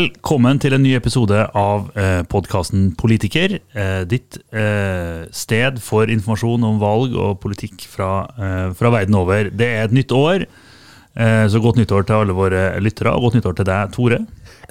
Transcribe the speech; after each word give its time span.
Velkommen 0.00 0.56
til 0.62 0.72
en 0.72 0.80
ny 0.80 0.94
episode 0.96 1.36
av 1.58 1.90
eh, 1.98 2.22
podkasten 2.30 2.92
Politiker. 2.96 3.58
Eh, 3.76 4.02
ditt 4.08 4.38
eh, 4.56 5.26
sted 5.34 5.80
for 5.84 6.08
informasjon 6.08 6.62
om 6.64 6.78
valg 6.80 7.16
og 7.20 7.34
politikk 7.42 7.82
fra, 7.90 8.22
eh, 8.32 8.68
fra 8.78 8.92
verden 8.94 9.18
over. 9.18 9.50
Det 9.52 9.66
er 9.66 9.82
et 9.84 9.96
nytt 9.98 10.14
år, 10.16 10.46
eh, 10.46 11.42
så 11.52 11.60
godt 11.60 11.76
nyttår 11.82 12.06
til 12.08 12.16
alle 12.16 12.36
våre 12.38 12.62
lyttere. 12.80 13.12
Og 13.12 13.26
godt 13.26 13.36
nyttår 13.36 13.58
til 13.58 13.68
deg, 13.68 13.92
Tore. 13.92 14.20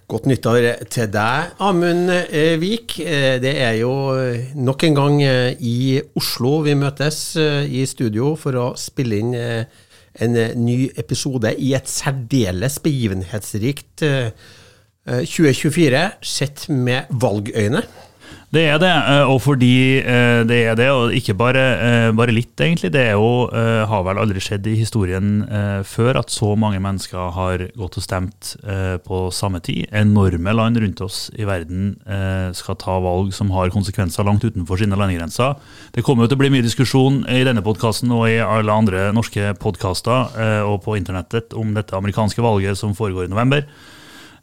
Godt 0.10 0.30
nyttår 0.32 0.68
til 0.96 1.12
deg, 1.14 1.52
Amund 1.68 2.10
eh, 2.16 2.56
Vik. 2.64 2.96
Eh, 3.04 3.38
Det 3.44 3.54
er 3.68 3.76
jo 3.84 3.92
nok 4.58 4.86
en 4.88 4.98
gang 4.98 5.20
i 5.22 6.00
Oslo 6.18 6.64
vi 6.66 6.74
møtes 6.80 7.20
i 7.38 7.84
studio 7.92 8.32
for 8.40 8.58
å 8.58 8.72
spille 8.80 9.20
inn 9.22 9.36
en 9.36 10.40
ny 10.64 10.80
episode 10.98 11.54
i 11.60 11.76
et 11.78 11.92
særdeles 11.92 12.80
begivenhetsrikt 12.82 14.08
2024 15.10 16.06
sett 16.22 16.68
med 16.70 17.10
valgøyne. 17.10 17.84
Det 18.50 18.64
er 18.66 18.80
det, 18.82 18.90
eh, 18.90 19.30
og 19.30 19.44
fordi 19.46 20.02
eh, 20.02 20.42
det 20.50 20.58
er 20.72 20.78
det, 20.78 20.88
og 20.90 21.14
ikke 21.14 21.36
bare, 21.38 21.64
eh, 21.86 22.12
bare 22.18 22.34
litt, 22.34 22.56
egentlig. 22.58 22.90
Det 22.96 23.04
jo, 23.12 23.46
eh, 23.54 23.84
har 23.86 24.02
vel 24.08 24.18
aldri 24.18 24.42
skjedd 24.42 24.66
i 24.66 24.74
historien 24.80 25.44
eh, 25.46 25.84
før 25.86 26.18
at 26.24 26.34
så 26.34 26.56
mange 26.58 26.80
mennesker 26.82 27.30
har 27.36 27.62
gått 27.78 28.00
og 28.02 28.06
stemt 28.06 28.56
eh, 28.66 28.98
på 29.06 29.28
samme 29.30 29.62
tid. 29.62 29.86
Enorme 29.94 30.56
land 30.58 30.82
rundt 30.82 31.04
oss 31.06 31.20
i 31.38 31.46
verden 31.46 31.92
eh, 32.10 32.50
skal 32.58 32.80
ta 32.82 32.98
valg 33.06 33.30
som 33.38 33.54
har 33.54 33.70
konsekvenser 33.70 34.26
langt 34.26 34.42
utenfor 34.42 34.82
sine 34.82 34.98
landegrenser. 34.98 35.54
Det 35.94 36.02
kommer 36.02 36.26
jo 36.26 36.34
til 36.34 36.40
å 36.40 36.42
bli 36.42 36.54
mye 36.58 36.66
diskusjon 36.66 37.22
i 37.30 37.46
denne 37.46 37.62
podkasten 37.62 38.10
og 38.18 38.26
i 38.32 38.42
alle 38.42 38.74
andre 38.74 39.12
norske 39.14 39.54
podkaster 39.62 40.34
eh, 40.42 40.66
og 40.66 40.82
på 40.90 40.98
internettet 40.98 41.54
om 41.54 41.78
dette 41.78 41.94
amerikanske 41.94 42.42
valget 42.42 42.82
som 42.82 42.98
foregår 42.98 43.30
i 43.30 43.34
november 43.36 43.70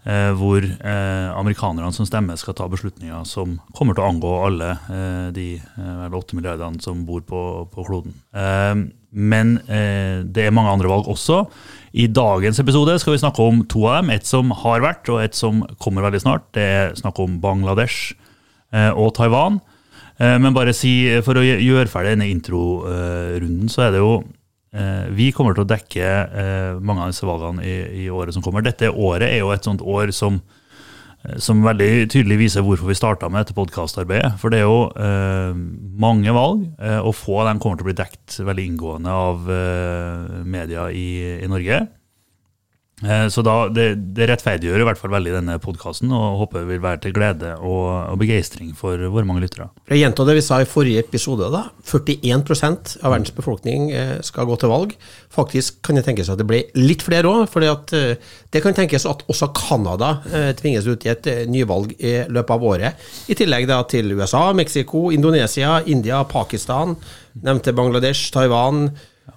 eh, 0.06 0.32
hvor 0.38 0.62
eh, 0.62 1.28
amerikanerne 1.36 1.92
som 1.94 2.06
stemmer 2.08 2.38
skal 2.40 2.56
ta 2.56 2.68
beslutninger 2.70 3.26
som 3.28 3.58
kommer 3.76 3.96
til 3.96 4.04
å 4.04 4.10
angå 4.10 4.32
alle 4.46 4.70
eh, 4.92 5.26
de 5.36 5.48
eh, 5.58 6.06
åtte 6.16 6.38
milliardene 6.38 6.82
som 6.82 7.04
bor 7.08 7.24
på, 7.26 7.42
på 7.72 7.86
kloden. 7.88 8.14
Eh, 8.36 8.86
men 9.16 9.56
eh, 9.66 10.22
det 10.24 10.46
er 10.46 10.54
mange 10.54 10.74
andre 10.74 10.90
valg 10.92 11.10
også. 11.12 11.44
I 11.96 12.08
dagens 12.12 12.60
episode 12.62 12.98
skal 13.00 13.16
vi 13.16 13.22
snakke 13.22 13.44
om 13.44 13.62
to 13.70 13.86
av 13.88 14.02
dem. 14.02 14.12
Et 14.14 14.28
som 14.28 14.52
har 14.64 14.84
vært, 14.84 15.08
og 15.12 15.22
et 15.24 15.38
som 15.38 15.64
kommer 15.82 16.04
veldig 16.04 16.20
snart. 16.22 16.50
Det 16.56 16.66
er 16.66 16.98
snakk 16.98 17.20
om 17.24 17.38
Bangladesh 17.41 18.12
og 18.76 19.14
Taiwan. 19.16 19.56
Men 20.18 20.52
bare 20.52 20.74
si, 20.76 20.91
for 21.24 21.38
å 21.38 21.44
gjøre 21.46 21.88
ferdig 21.88 22.12
denne 22.12 22.28
introrunden, 22.28 23.70
så 23.72 23.86
er 23.86 23.94
det 23.94 24.02
jo 24.02 24.18
Vi 25.16 25.30
kommer 25.34 25.56
til 25.56 25.64
å 25.64 25.70
dekke 25.70 26.05
eh, 26.05 26.77
mange 26.84 27.05
av 27.05 27.12
disse 27.12 27.27
valgene 27.28 27.64
i, 27.64 28.05
i 28.05 28.06
året 28.12 28.36
som 28.36 28.44
kommer. 28.44 28.64
Dette 28.64 28.91
året 28.92 29.28
er 29.30 29.41
jo 29.41 29.52
et 29.55 29.66
sånt 29.66 29.84
år 29.84 30.12
som, 30.16 30.41
eh, 31.24 31.36
som 31.42 31.64
veldig 31.64 32.08
tydelig 32.12 32.38
viser 32.42 32.66
hvorfor 32.66 32.91
vi 32.91 32.98
starta 32.98 33.30
med 33.30 33.44
dette 33.44 33.56
podkastarbeidet. 33.56 34.34
For 34.42 34.52
det 34.52 34.60
er 34.60 34.66
jo 34.66 34.88
eh, 34.92 35.56
mange 36.06 36.34
valg, 36.36 36.66
eh, 36.80 37.00
og 37.00 37.16
få 37.16 37.41
av 37.42 37.50
dem 37.50 37.62
kommer 37.62 37.80
til 37.80 37.86
å 37.86 37.91
bli 37.92 37.98
dekt 38.02 38.41
veldig 38.44 38.66
inngående 38.72 39.20
av 39.27 39.52
eh, 39.56 40.42
media 40.56 40.91
i, 40.92 41.08
i 41.41 41.52
Norge. 41.52 41.86
Eh, 43.05 43.27
Så 43.28 43.42
da, 43.44 43.69
det, 43.69 43.91
det 44.16 44.25
rettferdiggjør 44.30 44.80
i 44.80 44.84
hvert 44.89 44.97
fall 44.97 45.11
veldig 45.12 45.33
denne 45.34 45.58
podkasten, 45.61 46.08
og 46.16 46.39
håper 46.41 46.62
det 46.62 46.69
vil 46.70 46.80
være 46.80 47.00
til 47.05 47.12
glede 47.12 47.50
og, 47.58 47.88
og 48.14 48.16
begeistring 48.22 48.70
for 48.78 48.97
våre 49.12 49.26
mange 49.28 49.43
lyttere. 49.44 49.66
Jeg 49.93 50.00
gjentar 50.00 50.25
det 50.31 50.37
vi 50.38 50.44
sa 50.47 50.62
i 50.65 50.69
forrige 50.70 51.03
episode. 51.04 51.50
da. 51.53 51.66
41 51.84 52.97
av 53.04 53.12
verdens 53.12 53.34
befolkning 53.37 53.91
eh, 53.93 54.15
skal 54.25 54.48
gå 54.48 54.56
til 54.62 54.72
valg. 54.72 54.94
Faktisk 55.37 55.82
kan 55.84 56.00
det 56.00 56.06
tenkes 56.06 56.31
at 56.32 56.41
det 56.41 56.47
blir 56.48 56.70
litt 56.81 57.04
flere 57.04 57.28
òg. 57.28 57.44
For 57.53 57.60
det 57.60 58.62
kan 58.65 58.78
tenkes 58.78 59.04
at 59.10 59.26
også 59.28 59.50
Canada 59.60 60.15
eh, 60.32 60.54
tvinges 60.56 60.88
ut 60.88 61.04
i 61.04 61.12
et 61.12 61.28
eh, 61.34 61.43
nyvalg 61.53 61.93
i 62.00 62.15
løpet 62.32 62.54
av 62.56 62.65
året. 62.72 63.04
I 63.28 63.37
tillegg 63.37 63.69
da 63.69 63.82
til 63.93 64.09
USA, 64.16 64.47
Mexico, 64.56 65.10
Indonesia, 65.12 65.82
India, 65.84 66.22
Pakistan, 66.25 66.97
nevnte 67.44 67.76
Bangladesh, 67.76 68.31
Taiwan. 68.32 68.87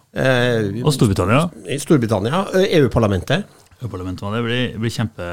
Eh, 0.10 0.80
Og 0.82 0.94
Storbritannia. 0.96 1.44
Storbritannia, 1.78 2.46
eh, 2.58 2.72
EU-parlamentet. 2.80 3.44
EU-parlamentet 3.80 4.26
det. 4.34 4.44
blir, 4.44 4.78
blir 4.80 4.92
kjempe, 4.92 5.26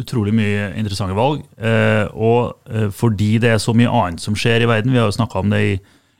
utrolig 0.00 0.32
mye 0.36 0.72
interessante 0.80 1.16
valg. 1.16 1.44
Eh, 1.60 2.06
og 2.16 2.56
eh, 2.70 2.88
fordi 2.94 3.36
det 3.42 3.52
er 3.52 3.62
så 3.62 3.74
mye 3.76 3.92
annet 3.92 4.24
som 4.24 4.36
skjer 4.38 4.64
i 4.64 4.70
verden, 4.70 4.92
vi 4.94 5.00
har 5.00 5.08
jo 5.10 5.16
snakka 5.18 5.42
om 5.42 5.52
det 5.52 5.60
i, 5.66 5.74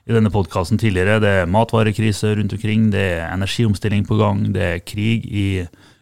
i 0.08 0.16
denne 0.16 0.32
podkasten 0.32 0.80
tidligere, 0.80 1.20
det 1.24 1.34
er 1.42 1.52
matvarekrise 1.52 2.34
rundt 2.36 2.52
omkring, 2.56 2.90
det 2.92 3.04
er 3.18 3.28
energiomstilling 3.32 4.04
på 4.08 4.20
gang, 4.20 4.44
det 4.52 4.64
er 4.66 4.84
krig 4.84 5.24
i 5.28 5.48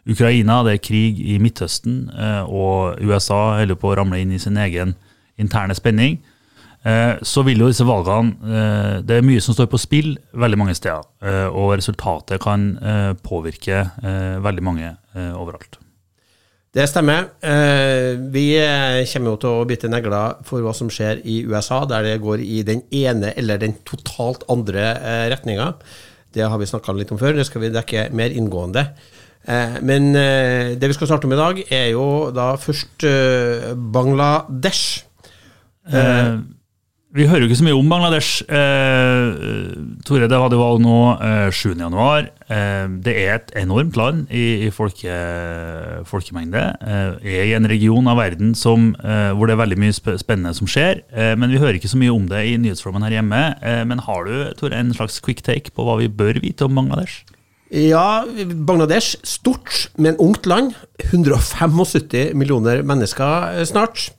Ukraina, 0.07 0.61
det 0.63 0.77
er 0.77 0.83
krig 0.83 1.19
i 1.19 1.37
Midtøsten, 1.43 2.09
eh, 2.11 2.43
og 2.43 2.99
USA 3.03 3.59
holder 3.61 3.79
på 3.79 3.91
å 3.91 3.97
ramle 3.99 4.19
inn 4.23 4.35
i 4.35 4.41
sin 4.43 4.59
egen 4.59 4.95
interne 5.39 5.75
spenning. 5.77 6.19
Eh, 6.87 7.17
så 7.25 7.43
vil 7.43 7.59
jo 7.59 7.67
disse 7.67 7.83
valgene 7.87 8.37
eh, 8.47 8.93
Det 9.03 9.17
er 9.17 9.25
mye 9.25 9.41
som 9.43 9.55
står 9.55 9.67
på 9.71 9.79
spill 9.81 10.13
veldig 10.39 10.59
mange 10.61 10.75
steder. 10.77 11.03
eh, 11.19 11.47
Og 11.49 11.73
resultatet 11.75 12.39
kan 12.43 12.69
påvirke 13.23 13.83
veldig 14.43 14.63
mange 14.63 14.93
overalt. 15.35 15.77
Det 16.73 16.85
stemmer. 16.89 17.25
Vi 18.31 18.45
kommer 19.11 19.31
jo 19.31 19.37
til 19.41 19.49
å 19.49 19.65
bite 19.65 19.89
negler 19.89 20.37
for 20.45 20.61
hva 20.61 20.73
som 20.77 20.91
skjer 20.93 21.23
i 21.25 21.39
USA, 21.47 21.79
der 21.89 22.05
det 22.05 22.21
går 22.21 22.43
i 22.43 22.61
den 22.67 22.83
ene 22.93 23.33
eller 23.35 23.57
den 23.57 23.73
totalt 23.87 24.45
andre 24.51 24.91
retninga. 25.31 25.71
Det 26.33 26.45
har 26.45 26.59
vi 26.59 26.69
snakka 26.69 26.93
litt 26.93 27.11
om 27.11 27.17
før, 27.17 27.33
det 27.39 27.47
skal 27.49 27.63
vi 27.65 27.73
dekke 27.73 28.09
mer 28.13 28.35
inngående. 28.35 28.85
Men 29.81 30.11
det 30.13 30.91
vi 30.91 30.93
skal 30.93 31.09
starte 31.09 31.27
med 31.27 31.39
i 31.39 31.41
dag, 31.41 31.63
er 31.71 31.89
jo 31.95 32.07
da 32.35 32.51
først 32.61 33.07
Bangladesh. 33.97 35.07
Eh, 35.87 36.37
vi 37.17 37.25
hører 37.25 37.43
jo 37.43 37.47
ikke 37.49 37.57
så 37.59 37.65
mye 37.65 37.77
om 37.77 37.89
Bangladesh. 37.89 38.43
Eh, 38.45 39.77
Tore, 40.05 40.27
det 40.29 40.37
hadde 40.37 40.59
valg 40.59 40.81
nå 40.83 40.97
eh, 41.15 41.47
7.1. 41.49 42.27
Eh, 42.47 42.83
det 43.03 43.13
er 43.23 43.31
et 43.35 43.53
enormt 43.63 43.97
land 43.97 44.27
i, 44.29 44.67
i 44.67 44.71
folke, 44.73 45.15
folkemengde. 46.09 46.63
Eh, 46.77 47.31
er 47.37 47.47
i 47.49 47.55
en 47.57 47.69
region 47.69 48.09
av 48.11 48.19
verden 48.21 48.53
som, 48.57 48.91
eh, 49.01 49.31
hvor 49.33 49.49
det 49.49 49.57
er 49.57 49.63
veldig 49.63 49.79
mye 49.81 49.95
sp 49.97 50.13
spennende 50.21 50.53
som 50.57 50.69
skjer. 50.69 51.01
Eh, 51.09 51.33
men 51.39 51.53
vi 51.53 51.61
hører 51.61 51.79
ikke 51.79 51.91
så 51.91 51.99
mye 52.01 52.13
om 52.13 52.29
det 52.29 52.43
i 52.51 52.57
nyhetsformen 52.61 53.07
her 53.07 53.17
hjemme. 53.17 53.41
Eh, 53.65 53.81
men 53.89 54.05
har 54.05 54.29
du 54.29 54.35
Tore, 54.59 54.77
en 54.77 54.93
slags 54.93 55.17
quick 55.23 55.41
take 55.47 55.73
på 55.73 55.87
hva 55.87 55.97
vi 56.03 56.11
bør 56.11 56.41
vite 56.43 56.69
om 56.69 56.77
Bangladesh? 56.77 57.23
Ja, 57.73 58.23
Bangladesh, 58.67 59.17
stort, 59.27 59.89
men 59.99 60.15
ungt 60.23 60.45
land. 60.47 60.77
175 61.09 62.31
millioner 62.37 62.85
mennesker 62.85 63.57
eh, 63.57 63.65
snart. 63.67 64.11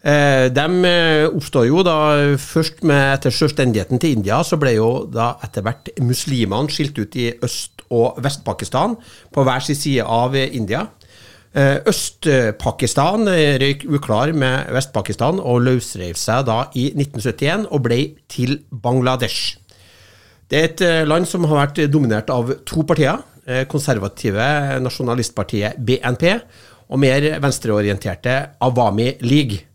Eh, 0.00 0.46
de 0.48 0.66
eh, 0.88 1.26
oppstår 1.28 1.66
jo 1.68 1.82
da 1.84 1.96
først 2.40 2.80
med 2.88 3.18
etter 3.18 3.34
selvstendigheten 3.36 4.00
til 4.00 4.16
India, 4.16 4.38
så 4.46 4.56
ble 4.60 4.72
jo 4.78 4.90
da 5.12 5.34
etter 5.44 5.66
hvert 5.66 5.92
muslimene 6.00 6.72
skilt 6.72 6.96
ut 6.96 7.18
i 7.20 7.32
Øst- 7.44 7.84
og 7.90 8.20
Vest-Pakistan 8.22 8.96
på 9.34 9.44
hver 9.44 9.66
sin 9.66 9.76
side 9.76 10.06
av 10.06 10.36
India. 10.38 10.86
Eh, 11.50 11.80
Øst-Pakistan 11.90 13.26
eh, 13.28 13.56
røyk 13.58 13.84
uklar 13.90 14.30
med 14.32 14.70
Vest-Pakistan 14.70 15.40
og 15.42 15.64
løsrev 15.66 16.14
seg 16.14 16.44
da 16.46 16.60
i 16.78 16.92
1971 16.94 17.64
og 17.74 17.82
ble 17.88 17.98
til 18.30 18.60
Bangladesh. 18.70 19.56
Det 20.46 20.60
er 20.60 20.68
et 20.68 20.84
eh, 20.86 21.02
land 21.08 21.26
som 21.26 21.48
har 21.50 21.64
vært 21.64 21.82
dominert 21.90 22.30
av 22.30 22.54
to 22.64 22.86
partier. 22.86 23.26
Konservative 23.66 24.44
nasjonalistpartiet 24.78 25.80
BNP 25.82 26.22
og 26.92 27.00
mer 27.02 27.24
venstreorienterte 27.42 28.34
Awami 28.62 29.08
League. 29.24 29.69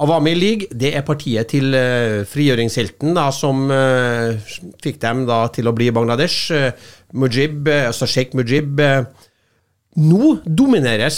Awami 0.00 0.32
League 0.32 0.68
det 0.72 0.94
er 0.96 1.04
partiet 1.04 1.50
til 1.52 1.74
eh, 1.76 2.22
frigjøringshelten 2.28 3.12
da, 3.16 3.26
som 3.34 3.66
uh, 3.68 4.32
fikk 4.80 5.00
dem 5.02 5.26
da 5.28 5.42
til 5.52 5.68
å 5.68 5.74
bli 5.76 5.90
Bangladesh. 5.92 6.52
Eh, 6.56 6.94
Mujib, 7.12 7.68
altså 7.68 8.08
Sheikh 8.08 8.36
Mujib. 8.38 8.80
nå 10.00 10.26
domineres 10.46 11.16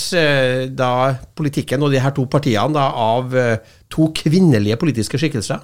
da 0.72 0.88
politikken 1.36 1.82
og 1.84 1.92
de 1.92 2.00
her 2.00 2.14
to 2.16 2.24
partiene 2.24 2.72
da, 2.72 2.86
av 2.96 3.34
to 3.92 4.08
kvinnelige 4.16 4.78
politiske 4.80 5.20
skikkelser. 5.20 5.60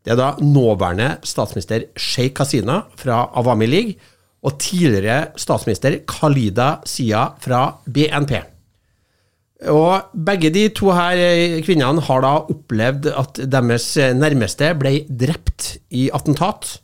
Det 0.00 0.14
er 0.14 0.16
da 0.16 0.30
nåværende 0.40 1.18
statsminister 1.28 1.84
Sheikh 1.96 2.40
Hasina 2.40 2.80
fra 2.96 3.26
Awami 3.36 3.68
League 3.68 3.94
og 4.44 4.56
tidligere 4.60 5.36
statsminister 5.36 6.00
Khalida 6.08 6.78
Sia 6.88 7.28
fra 7.44 7.66
BNP. 7.84 8.53
Og 9.62 10.10
begge 10.26 10.50
de 10.50 10.66
to 10.74 10.90
her 10.90 11.20
eh, 11.20 11.60
kvinnene 11.62 12.02
har 12.02 12.24
da 12.24 12.32
opplevd 12.50 13.06
at 13.14 13.38
deres 13.52 13.86
eh, 14.02 14.14
nærmeste 14.16 14.72
ble 14.80 15.04
drept 15.06 15.76
i 15.94 16.08
attentat. 16.12 16.80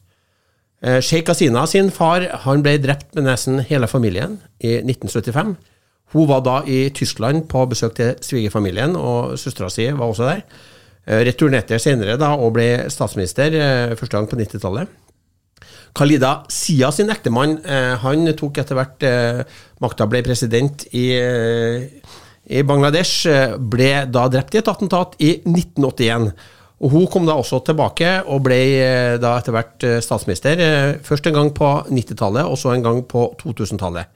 Eh, 0.81 1.01
Sheikh 1.03 1.29
Hasina 1.29 1.67
sin 1.67 1.91
far 1.91 2.29
han 2.47 2.63
ble 2.63 2.77
drept 2.79 3.17
med 3.19 3.27
nesten 3.27 3.59
hele 3.67 3.91
familien 3.91 4.39
i 4.63 4.79
1975. 4.79 5.57
Hun 6.15 6.31
var 6.31 6.45
da 6.47 6.61
i 6.67 6.89
Tyskland 6.95 7.49
på 7.51 7.67
besøk 7.71 7.99
til 7.99 8.15
svigerfamilien, 8.23 8.97
og 8.97 9.37
søstera 9.39 9.71
si 9.71 9.91
var 9.91 10.07
også 10.07 10.31
der. 10.31 10.41
Returnerte 11.27 11.79
senere 11.81 12.17
da 12.21 12.33
og 12.39 12.53
ble 12.55 12.91
statsminister 12.91 13.55
første 13.99 14.17
gang 14.17 14.27
på 14.29 14.37
90-tallet. 14.39 14.91
Khalida 15.97 16.33
Sia 16.51 16.91
sin 16.95 17.11
ektemann, 17.15 17.57
han 18.03 18.27
tok 18.39 18.59
etter 18.63 18.79
hvert 18.79 19.07
makta, 19.83 20.09
ble 20.11 20.23
president 20.27 20.83
i, 20.91 21.07
i 22.51 22.65
Bangladesh, 22.67 23.29
eh, 23.31 23.57
ble 23.59 23.93
da 24.11 24.27
drept 24.29 24.57
i 24.57 24.61
et 24.61 24.71
attentat 24.71 25.15
i 25.23 25.37
1981. 25.47 26.33
Og 26.81 26.95
Hun 26.95 27.09
kom 27.13 27.27
da 27.29 27.37
også 27.37 27.61
tilbake 27.65 28.09
og 28.25 28.41
ble 28.47 28.59
eh, 28.81 29.17
da 29.21 29.35
etter 29.37 29.53
hvert 29.53 29.85
eh, 29.85 29.99
statsminister. 30.05 30.61
Først 31.05 31.29
en 31.29 31.37
gang 31.37 31.51
på 31.57 31.69
90-tallet, 31.91 32.49
og 32.49 32.57
så 32.57 32.73
en 32.73 32.87
gang 32.87 33.03
på 33.09 33.27
2000-tallet. 33.43 34.09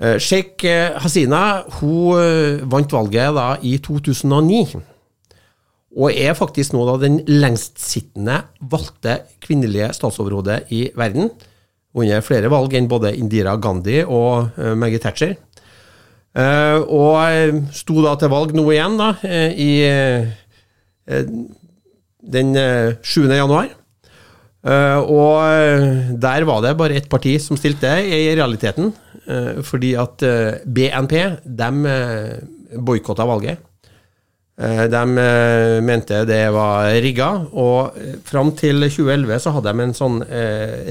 Eh, 0.00 0.16
Sheikh 0.16 0.64
Hasina 1.04 1.66
hun 1.80 2.64
vant 2.72 2.96
valget 2.96 3.36
da 3.36 3.50
i 3.60 3.76
2009. 3.84 4.80
Og 6.00 6.14
er 6.14 6.38
faktisk 6.38 6.72
nå 6.72 6.86
da 6.86 6.96
den 7.02 7.20
lengstsittende 7.28 8.38
valgte 8.72 9.18
kvinnelige 9.44 9.90
statsoverhodet 9.98 10.70
i 10.72 10.86
verden. 10.96 11.28
Under 11.92 12.22
flere 12.24 12.48
valg 12.48 12.72
enn 12.78 12.88
både 12.88 13.10
Indira 13.18 13.56
Gandhi 13.58 14.04
og 14.06 14.54
Maggie 14.78 15.02
Thatcher. 15.02 15.34
Eh, 16.30 16.78
og 16.86 17.72
sto 17.74 18.04
da 18.04 18.14
til 18.18 18.30
valg 18.30 18.54
nå 18.54 18.64
igjen, 18.70 18.96
da, 19.00 19.10
eh, 19.26 19.50
i 19.58 19.70
uh, 19.82 21.30
den 22.20 22.54
eh, 22.54 22.98
7. 23.02 23.26
januar. 23.34 23.72
Uh, 24.60 25.00
og 25.08 26.18
der 26.20 26.44
var 26.44 26.60
det 26.62 26.76
bare 26.78 26.98
ett 27.00 27.08
parti 27.10 27.34
som 27.42 27.58
stilte, 27.58 27.88
i 28.04 28.34
realiteten. 28.36 28.92
fordi 29.62 29.92
at 29.94 30.22
BNP, 30.66 31.12
de 31.44 31.68
uh, 31.86 32.78
boikotta 32.82 33.24
valget. 33.24 33.58
De 34.60 35.02
mente 35.80 36.24
det 36.26 36.50
var 36.52 36.90
rigga, 37.00 37.28
og 37.52 37.94
fram 38.26 38.50
til 38.52 38.82
2011 38.90 39.38
så 39.40 39.52
hadde 39.54 39.72
de 39.72 39.84
en 39.86 39.94
sånn 39.96 40.18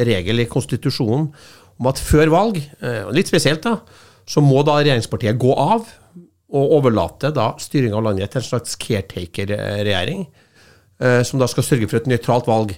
regel 0.08 0.42
i 0.42 0.48
konstitusjonen 0.50 1.28
om 1.78 1.90
at 1.92 2.02
før 2.02 2.32
valg, 2.34 2.58
litt 3.14 3.30
spesielt 3.30 3.62
da, 3.68 3.76
så 4.30 4.44
må 4.46 4.62
da 4.66 4.78
regjeringspartiet 4.80 5.40
gå 5.42 5.56
av 5.58 5.88
og 6.50 6.76
overlate 6.80 7.32
da 7.34 7.52
styringa 7.62 7.98
av 8.00 8.06
landet 8.10 8.32
til 8.34 8.42
en 8.42 8.48
slags 8.48 8.78
caretaker-regjering, 8.82 10.28
eh, 11.02 11.22
som 11.26 11.42
da 11.42 11.48
skal 11.50 11.66
sørge 11.66 11.90
for 11.90 12.00
et 12.00 12.10
nøytralt 12.10 12.50
valg. 12.50 12.76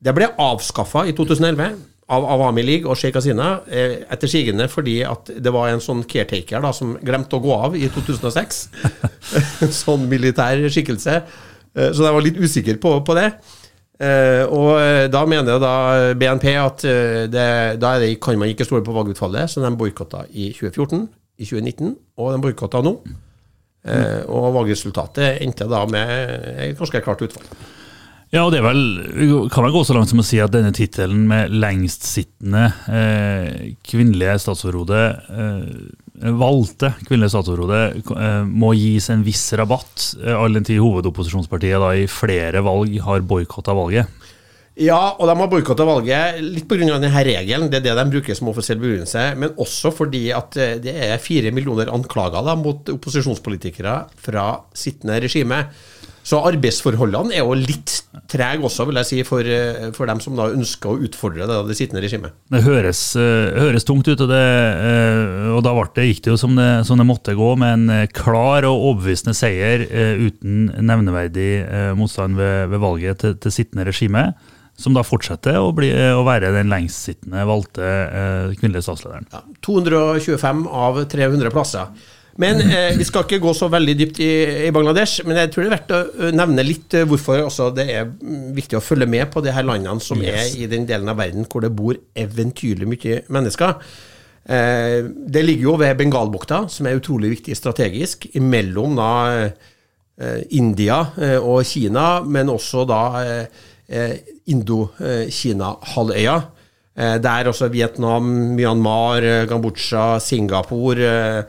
Det 0.00 0.14
ble 0.16 0.30
avskaffa 0.40 1.04
i 1.10 1.14
2011 1.16 1.74
av 2.10 2.26
Awami 2.34 2.62
League 2.66 2.90
og 2.90 2.98
Sheikh 2.98 3.18
Hasina, 3.18 3.60
eh, 3.70 4.00
etter 4.10 4.30
sigende 4.30 4.66
fordi 4.70 5.00
at 5.06 5.30
det 5.30 5.52
var 5.54 5.70
en 5.70 5.82
sånn 5.82 6.02
caretaker 6.10 6.62
da, 6.62 6.72
som 6.74 6.96
glemte 7.02 7.38
å 7.38 7.42
gå 7.42 7.54
av 7.54 7.76
i 7.78 7.86
2006. 7.88 8.60
en 9.66 9.74
sånn 9.74 10.08
militær 10.10 10.62
skikkelse. 10.70 11.20
Eh, 11.74 11.90
Så 11.94 12.06
jeg 12.06 12.14
var 12.16 12.26
litt 12.26 12.38
usikker 12.40 12.80
på, 12.82 12.96
på 13.06 13.18
det. 13.18 13.30
Eh, 14.00 14.44
og 14.48 14.78
eh, 14.80 15.06
da 15.12 15.26
mener 15.28 15.58
da 15.60 15.72
BNP 16.16 16.46
at 16.56 16.84
eh, 16.88 17.24
det, 17.28 17.48
da 17.82 17.96
det, 18.00 18.14
kan 18.22 18.38
man 18.40 18.48
ikke 18.48 18.64
stole 18.64 18.84
på 18.86 18.94
valgutfallet, 18.96 19.50
så 19.52 19.60
de 19.60 19.74
boikotta 19.76 20.24
i 20.30 20.50
2014, 20.56 21.02
i 21.40 21.48
2019, 21.48 21.92
og 22.20 22.32
de 22.32 22.40
boikotta 22.46 22.84
nå. 22.84 22.96
Uh, 23.80 24.26
og 24.28 24.50
valgresultatet 24.52 25.38
endte 25.40 25.64
da 25.64 25.78
med 25.88 26.10
et 26.66 26.76
ganske 26.76 27.00
klart 27.00 27.22
utfall. 27.24 27.46
Ja, 28.30 28.44
og 28.44 28.52
det 28.54 28.60
er 28.60 28.66
vel, 28.68 29.48
kan 29.50 29.64
vel 29.64 29.72
gå 29.74 29.80
så 29.82 29.96
langt 29.96 30.12
som 30.12 30.20
å 30.22 30.26
si 30.26 30.38
at 30.38 30.52
denne 30.54 30.70
tittelen 30.74 31.24
med 31.26 31.50
lengstsittende 31.50 32.66
eh, 32.86 33.72
kvinnelige 33.82 34.36
statsoverhode, 34.44 35.00
eh, 35.34 35.64
valgte 36.20 36.92
kvinnelige 37.06 37.32
statsoverhode, 37.32 37.80
eh, 38.16 38.42
må 38.44 38.74
gis 38.76 39.08
en 39.10 39.24
viss 39.24 39.52
rabatt, 39.56 40.14
eh, 40.22 40.34
all 40.36 40.52
den 40.52 40.66
tid 40.66 40.80
hovedopposisjonspartiet 40.82 41.80
da 41.80 41.94
i 41.96 42.06
flere 42.10 42.62
valg 42.64 42.98
har 43.00 43.20
boikotta 43.20 43.74
valget. 43.76 44.06
Ja, 44.80 45.16
og 45.18 45.26
de 45.28 45.34
har 45.36 45.48
boikotta 45.50 45.84
valget 45.84 46.40
litt 46.40 46.68
pga. 46.68 46.86
denne 46.86 47.10
regelen. 47.10 47.68
Det 47.70 47.80
er 47.80 47.94
det 47.94 47.96
de 47.96 48.10
bruker 48.10 48.34
som 48.36 48.48
offisiell 48.48 48.78
begrunnelse. 48.78 49.36
Men 49.36 49.50
også 49.50 49.92
fordi 49.92 50.30
at 50.32 50.56
eh, 50.56 50.78
det 50.78 50.94
er 50.94 51.18
fire 51.18 51.50
millioner 51.50 51.92
anklager 51.92 52.44
da, 52.44 52.54
mot 52.54 52.84
opposisjonspolitikere 52.88 54.08
fra 54.16 54.60
sittende 54.72 55.20
regime. 55.20 55.66
Så 56.22 56.40
arbeidsforholdene 56.44 57.34
er 57.34 57.44
jo 57.44 57.56
litt 57.56 57.99
trege 58.30 58.66
også, 58.66 58.84
vil 58.88 58.98
jeg 58.98 59.06
si, 59.06 59.18
for, 59.26 59.46
eh, 59.46 59.90
for 59.94 60.10
dem 60.10 60.20
som 60.22 60.34
da 60.38 60.48
ønsker 60.50 60.90
å 60.90 60.98
utfordre 61.06 61.46
det, 61.46 61.58
det 61.68 61.76
sittende 61.78 62.02
regimet. 62.02 62.34
Det 62.50 62.62
høres, 62.64 63.02
eh, 63.14 63.54
høres 63.54 63.86
tungt 63.86 64.08
ut, 64.10 64.18
og, 64.18 64.28
det, 64.30 64.40
eh, 64.40 65.50
og 65.54 65.62
da 65.66 65.74
det, 65.94 66.08
gikk 66.08 66.24
det 66.24 66.32
jo 66.32 66.38
som 66.40 66.56
det, 66.58 66.68
som 66.88 66.98
det 66.98 67.06
måtte 67.06 67.36
gå, 67.38 67.50
med 67.60 67.90
en 67.90 68.08
klar 68.14 68.66
og 68.66 68.86
overbevisende 68.90 69.34
seier 69.36 69.86
uten 70.20 70.70
nevneverdig 70.82 71.94
motstand 71.98 72.38
ved, 72.38 72.70
ved 72.72 72.82
valget 72.82 73.22
til, 73.22 73.36
til 73.38 73.54
sittende 73.54 73.86
regime, 73.86 74.30
som 74.80 74.96
da 74.96 75.04
fortsetter 75.04 75.60
å, 75.60 75.70
bli, 75.76 75.90
å 75.92 76.24
være 76.26 76.54
den 76.56 76.70
lengstsittende 76.72 77.44
valgte 77.46 77.90
kvinnelige 78.58 78.86
statslederen. 78.86 79.28
Ja, 79.32 79.44
225 79.66 80.64
av 80.66 81.04
300 81.10 81.52
plasser. 81.54 81.92
Men 82.38 82.60
eh, 82.62 82.92
vi 82.96 83.04
skal 83.04 83.24
ikke 83.26 83.40
gå 83.42 83.52
så 83.56 83.66
veldig 83.72 83.94
dypt 83.98 84.20
i, 84.22 84.30
i 84.68 84.70
Bangladesh, 84.72 85.24
men 85.26 85.36
jeg 85.36 85.50
tror 85.50 85.64
det 85.64 85.70
er 85.70 85.74
verdt 85.74 85.94
å 85.96 86.30
nevne 86.36 86.62
litt 86.64 86.94
hvorfor 87.10 87.42
også 87.48 87.70
det 87.74 87.88
er 87.90 88.12
viktig 88.56 88.78
å 88.78 88.84
følge 88.84 89.08
med 89.10 89.32
på 89.34 89.42
de 89.44 89.50
her 89.52 89.66
landene 89.66 90.00
som 90.00 90.22
Yes. 90.22 90.54
er 90.54 90.62
i 90.62 90.68
den 90.70 90.86
delen 90.88 91.08
av 91.10 91.18
verden 91.18 91.44
hvor 91.50 91.60
det 91.64 91.72
bor 91.74 91.98
eventyrlig 92.14 92.86
mye 92.88 93.18
mennesker. 93.28 93.74
Eh, 94.50 95.00
det 95.04 95.42
ligger 95.44 95.68
jo 95.72 95.76
ved 95.82 95.98
Bengalbukta, 95.98 96.62
som 96.72 96.86
er 96.86 96.96
utrolig 97.00 97.34
viktig 97.34 97.56
strategisk, 97.58 98.28
mellom 98.40 98.94
da 98.96 99.10
eh, 99.34 100.40
India 100.56 101.02
og 101.40 101.64
Kina, 101.64 102.20
men 102.22 102.50
også 102.52 102.86
da 102.88 103.02
Indo-Kina-halvøya. 105.00 106.36
Eh, 106.96 107.16
der 107.22 107.48
også 107.48 107.68
Vietnam, 107.72 108.26
Myanmar, 108.56 109.46
Kambodsja, 109.48 110.18
Singapore, 110.20 111.44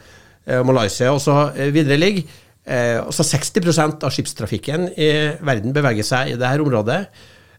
eh, 0.46 0.64
Malaysia 0.66 1.12
og 1.14 1.22
så 1.24 1.52
eh, 1.56 1.74
videre 1.74 2.00
ligger. 2.00 2.40
Også 2.62 3.24
60% 3.26 4.04
av 4.06 4.12
skipstrafikken 4.14 4.84
i 4.94 5.08
verden 5.42 5.74
beveger 5.74 6.06
seg 6.06 6.30
i 6.30 6.36
dette 6.38 6.62
området. 6.62 7.00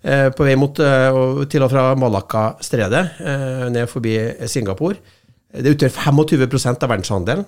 Eh, 0.03 0.29
på 0.35 0.47
vei 0.47 0.55
mot, 0.59 0.75
til 0.75 1.63
og 1.63 1.71
fra 1.71 1.93
Malacca-stredet, 1.95 3.03
eh, 3.23 3.67
ned 3.71 3.87
forbi 3.91 4.17
Singapore. 4.51 4.97
Det 5.53 5.77
utgjør 5.77 5.93
25% 5.95 6.83
av 6.83 6.91
verdenshandelen. 6.91 7.45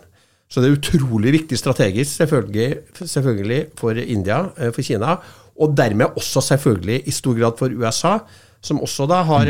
Så 0.49 0.61
det 0.61 0.69
er 0.69 0.77
utrolig 0.77 1.33
viktig 1.33 1.59
strategisk, 1.59 2.13
selvfølgelig, 2.21 2.79
selvfølgelig 3.01 3.61
for 3.79 3.97
India, 3.97 4.45
for 4.71 4.83
Kina, 4.83 5.17
og 5.59 5.75
dermed 5.75 6.15
også 6.15 6.43
selvfølgelig 6.43 7.09
i 7.09 7.11
stor 7.11 7.35
grad 7.35 7.59
for 7.59 7.73
USA, 7.73 8.19
som 8.61 8.81
også 8.81 9.09
da 9.09 9.23
har 9.23 9.47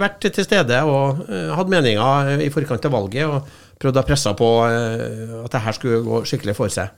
vært 0.00 0.32
til 0.32 0.44
stede 0.44 0.82
og 0.82 1.20
hatt 1.28 1.68
meninger 1.68 2.40
i 2.40 2.48
forkant 2.50 2.84
av 2.84 2.92
valget 2.92 3.26
og 3.26 3.46
prøvd 3.78 4.00
å 4.00 4.06
presse 4.06 4.32
på 4.38 4.48
eh, 4.68 5.34
at 5.44 5.52
det 5.54 5.64
her 5.64 5.76
skulle 5.76 6.02
gå 6.06 6.22
skikkelig 6.26 6.56
for 6.58 6.68
seg. 6.72 6.88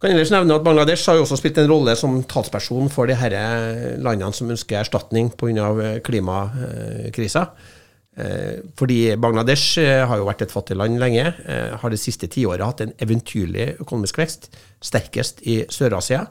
Kan 0.00 0.10
ellers 0.12 0.30
nevne 0.34 0.56
at 0.58 0.64
Bangladesh 0.66 1.06
har 1.08 1.16
jo 1.16 1.22
også 1.24 1.38
spilt 1.38 1.56
en 1.62 1.70
rolle 1.70 1.94
som 1.96 2.18
talsperson 2.28 2.90
for 2.92 3.08
de 3.08 3.14
disse 3.16 3.94
landene 4.04 4.32
som 4.36 4.50
ønsker 4.52 4.80
erstatning 4.82 5.30
pga. 5.38 5.70
klimakrisa. 6.04 7.46
Eh, 8.16 8.60
Fordi 8.76 9.16
Bangladesh 9.16 9.78
eh, 9.82 10.04
har 10.06 10.18
jo 10.20 10.26
vært 10.28 10.42
et 10.42 10.52
fattig 10.52 10.76
land 10.76 10.98
lenge. 11.00 11.34
eh, 11.46 11.76
Har 11.80 11.90
det 11.90 11.98
siste 11.98 12.28
tiåret 12.28 12.62
hatt 12.64 12.80
en 12.80 12.92
eventyrlig 12.98 13.80
økonomisk 13.80 14.18
vekst. 14.18 14.50
Sterkest 14.82 15.42
i 15.42 15.64
Sør-Asia. 15.68 16.26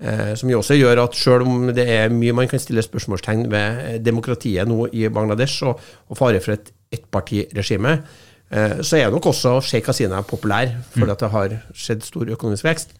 eh, 0.00 0.34
Som 0.34 0.48
jo 0.50 0.58
også 0.60 0.78
gjør 0.78 1.02
at 1.04 1.14
selv 1.14 1.42
om 1.42 1.66
det 1.74 1.88
er 1.88 2.08
mye 2.08 2.32
man 2.32 2.48
kan 2.48 2.58
stille 2.60 2.82
spørsmålstegn 2.82 3.50
ved 3.50 3.84
eh, 3.84 3.98
demokratiet 3.98 4.68
nå 4.68 4.88
i 4.92 5.08
Bangladesh, 5.08 5.64
og, 5.64 5.80
og 6.08 6.16
fare 6.16 6.40
for 6.40 6.52
et 6.52 6.72
ettpartiregime, 6.92 7.90
eh, 7.90 8.00
så 8.48 8.96
er 8.96 9.10
nok 9.12 9.26
også 9.28 9.58
Sheikh 9.60 9.90
Hasina 9.90 10.22
populær 10.24 10.70
fordi 10.94 11.12
at 11.12 11.20
det 11.20 11.28
har 11.34 11.56
skjedd 11.76 12.06
stor 12.06 12.30
økonomisk 12.32 12.64
vekst. 12.64 12.94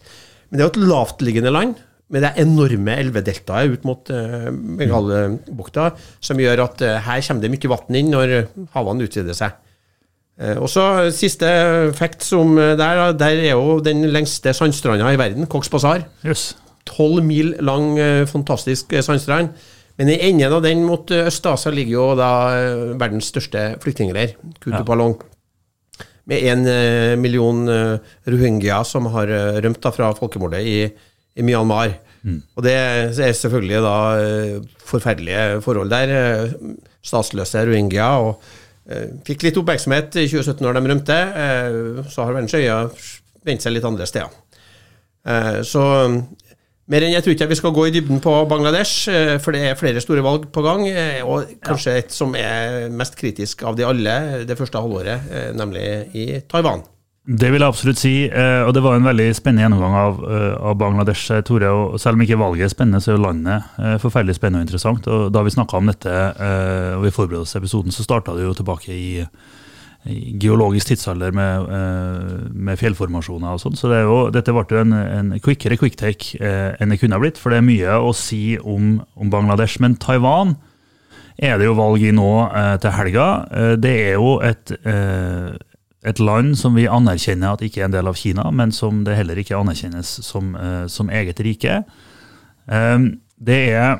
Men 0.49 0.59
det 0.59 0.61
er 0.61 0.67
jo 0.67 0.73
et 0.75 0.89
lavtliggende 0.91 1.53
land 1.53 1.79
med 2.13 2.21
det 2.25 2.31
enorme 2.41 2.95
elvedeltaet 3.01 3.73
ut 3.73 3.83
mot 3.85 4.11
uh, 4.13 4.49
Bengalbukta, 4.49 5.91
som 6.21 6.41
gjør 6.41 6.63
at 6.67 6.83
eh, 6.85 7.01
her 7.05 7.21
kommer 7.25 7.43
det 7.43 7.51
mye 7.53 7.69
vann 7.73 7.97
inn 7.99 8.13
når 8.13 8.35
havene 8.73 9.05
utvider 9.05 9.37
seg. 9.37 9.57
Eh, 10.39 10.55
og 10.55 10.69
så 10.71 10.85
Siste 11.15 11.49
fact 11.97 12.23
som 12.23 12.55
eh, 12.57 12.75
der, 12.79 13.11
der 13.19 13.43
er 13.43 13.51
jo 13.51 13.79
den 13.83 14.05
lengste 14.13 14.53
sandstranda 14.55 15.11
i 15.13 15.19
verden, 15.19 15.49
Cox 15.51 15.69
Bazar. 15.69 16.05
Tolv 16.89 17.21
mil 17.27 17.55
lang, 17.61 17.91
eh, 17.99 18.25
fantastisk 18.29 18.93
eh, 18.95 19.03
sandstrand. 19.05 19.51
Men 19.99 20.13
i 20.13 20.19
enden 20.29 20.53
av 20.55 20.63
den 20.63 20.85
mot 20.87 21.11
eh, 21.11 21.27
øst 21.27 21.43
da, 21.43 21.57
så 21.59 21.73
ligger 21.75 21.93
jo 21.97 22.05
da 22.17 22.31
eh, 22.55 22.85
verdens 23.01 23.29
største 23.33 23.73
flyktningleir, 23.83 24.37
Kutupalong. 24.63 25.17
Med 26.29 26.45
en 26.51 26.65
eh, 26.69 27.15
million 27.17 27.63
eh, 27.73 28.13
rohingya 28.29 28.83
som 28.85 29.09
har 29.15 29.31
eh, 29.33 29.57
rømt 29.65 29.89
fra 29.95 30.11
folkemordet 30.17 30.61
i, 30.61 30.77
i 31.35 31.45
Myanmar. 31.45 31.95
Og 32.59 32.65
det 32.65 32.73
er 32.75 33.13
selvfølgelig 33.15 33.77
da 33.79 33.97
forferdelige 34.83 35.61
forhold 35.63 35.89
der. 35.93 36.49
Statsløse 36.99 37.61
rohingya. 37.63 38.09
og 38.19 39.23
Fikk 39.23 39.45
litt 39.45 39.59
oppmerksomhet 39.61 40.17
i 40.19 40.25
2017 40.27 40.65
når 40.65 40.75
de 40.75 40.91
rømte. 40.91 41.19
Så 42.11 42.25
har 42.27 42.35
verdens 42.35 42.57
øyne 42.59 42.81
vendt 43.47 43.63
seg 43.63 43.77
litt 43.77 43.87
andre 43.87 44.09
steder. 44.09 44.35
Så 45.63 45.85
Mer 46.89 47.05
enn 47.05 47.13
jeg 47.13 47.21
tror 47.21 47.35
ikke 47.35 47.47
vi 47.51 47.57
skal 47.59 47.73
gå 47.75 47.83
i 47.85 47.91
dybden 47.93 48.21
på 48.23 48.31
Bangladesh, 48.49 49.09
eh, 49.13 49.35
for 49.37 49.53
det 49.53 49.61
er 49.61 49.75
flere 49.77 50.01
store 50.01 50.23
valg 50.25 50.47
på 50.49 50.63
gang. 50.65 50.87
eh, 50.89 51.21
Og 51.21 51.45
kanskje 51.61 51.97
et 51.99 52.11
som 52.11 52.33
er 52.35 52.89
mest 52.89 53.15
kritisk 53.15 53.61
av 53.63 53.75
de 53.77 53.85
alle 53.85 54.45
det 54.49 54.57
første 54.57 54.81
halvåret, 54.81 55.29
eh, 55.29 55.51
nemlig 55.53 56.15
i 56.15 56.41
Taiwan. 56.49 56.81
Det 57.29 57.51
vil 57.51 57.61
jeg 57.61 57.69
absolutt 57.69 57.99
si, 58.01 58.25
eh, 58.25 58.63
og 58.65 58.73
det 58.73 58.81
var 58.81 58.95
en 58.95 59.05
veldig 59.05 59.35
spennende 59.37 59.67
gjennomgang 59.67 59.93
av, 59.93 60.23
eh, 60.33 60.55
av 60.65 60.77
Bangladesh. 60.79 61.29
eh, 61.29 61.41
Tore, 61.41 61.69
og 61.69 61.99
Selv 61.99 62.15
om 62.15 62.21
ikke 62.21 62.39
valget 62.39 62.65
er 62.65 62.73
spennende, 62.73 63.01
så 63.01 63.11
er 63.11 63.17
jo 63.17 63.23
landet 63.27 63.63
eh, 63.77 63.97
forferdelig 64.01 64.35
spennende 64.35 64.63
og 64.63 64.65
interessant. 64.65 65.07
og 65.07 65.31
Da 65.31 65.43
vi 65.43 65.49
snakka 65.51 65.77
om 65.77 65.85
dette 65.85 66.09
eh, 66.09 66.97
og 66.97 67.03
vi 67.03 67.11
forberedte 67.11 67.41
oss 67.41 67.51
til 67.51 67.61
episoden, 67.61 67.91
så 67.91 68.03
starta 68.03 68.33
det 68.33 68.47
jo 68.47 68.53
tilbake 68.53 68.89
i 68.89 69.27
geologisk 70.05 70.87
tidsalder 70.87 71.31
med, 71.35 71.69
eh, 71.75 72.49
med 72.53 72.79
fjellformasjoner 72.79 73.51
og 73.51 73.61
sånn. 73.61 73.75
Så 73.75 73.91
det 73.91 74.01
jo, 74.05 74.29
dette 74.31 74.53
ble 74.55 74.63
jo 74.71 74.81
en, 74.81 74.93
en 74.95 75.31
quickere 75.43 75.77
quicktake 75.77 76.39
eh, 76.39 76.75
enn 76.79 76.93
det 76.93 76.99
kunne 77.01 77.17
ha 77.17 77.21
blitt, 77.21 77.37
for 77.37 77.51
det 77.51 77.59
er 77.59 77.67
mye 77.67 77.99
å 77.99 78.13
si 78.15 78.57
om, 78.57 78.99
om 79.19 79.31
Bangladesh. 79.33 79.79
Men 79.83 79.97
Taiwan 79.99 80.55
er 81.37 81.59
det 81.59 81.67
jo 81.67 81.77
valg 81.77 82.03
i 82.03 82.13
nå 82.15 82.31
eh, 82.47 82.75
til 82.79 82.95
helga. 82.95 83.27
Det 83.79 83.95
er 84.11 84.15
jo 84.17 84.37
et 84.43 84.77
et 85.99 86.19
land 86.23 86.53
som 86.55 86.77
vi 86.79 86.85
anerkjenner 86.87 87.57
at 87.57 87.61
ikke 87.65 87.81
er 87.81 87.89
en 87.89 87.95
del 87.97 88.07
av 88.07 88.15
Kina, 88.15 88.45
men 88.55 88.71
som 88.71 89.01
det 89.03 89.17
heller 89.17 89.35
ikke 89.35 89.57
anerkjennes 89.57 90.07
som, 90.23 90.53
som 90.87 91.09
eget 91.11 91.41
rike. 91.43 91.81
Det 92.69 93.57
er 93.75 93.97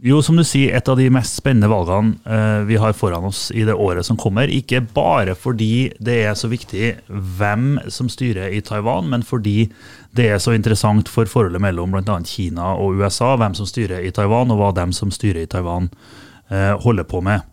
jo, 0.00 0.22
som 0.24 0.38
du 0.38 0.44
sier, 0.48 0.72
et 0.72 0.88
av 0.88 0.96
de 0.96 1.10
mest 1.12 1.36
spennende 1.36 1.68
valgene 1.68 2.14
uh, 2.24 2.62
vi 2.64 2.78
har 2.80 2.94
foran 2.96 3.26
oss 3.28 3.50
i 3.52 3.66
det 3.68 3.74
året 3.76 4.06
som 4.06 4.16
kommer. 4.20 4.48
Ikke 4.48 4.80
bare 4.80 5.34
fordi 5.36 5.90
det 6.00 6.16
er 6.24 6.38
så 6.38 6.48
viktig 6.48 6.94
hvem 7.08 7.74
som 7.92 8.08
styrer 8.08 8.54
i 8.56 8.62
Taiwan, 8.64 9.10
men 9.12 9.26
fordi 9.26 9.68
det 10.16 10.30
er 10.32 10.40
så 10.40 10.54
interessant 10.56 11.10
for 11.12 11.28
forholdet 11.28 11.60
mellom 11.60 11.92
bl.a. 11.92 12.16
Kina 12.24 12.72
og 12.80 12.96
USA, 13.02 13.34
hvem 13.36 13.56
som 13.58 13.68
styrer 13.68 14.06
i 14.06 14.12
Taiwan, 14.16 14.52
og 14.54 14.62
hva 14.62 14.70
dem 14.80 14.94
som 14.96 15.12
styrer 15.12 15.44
i 15.44 15.50
Taiwan 15.50 15.90
uh, 15.92 16.80
holder 16.80 17.04
på 17.04 17.20
med. 17.26 17.44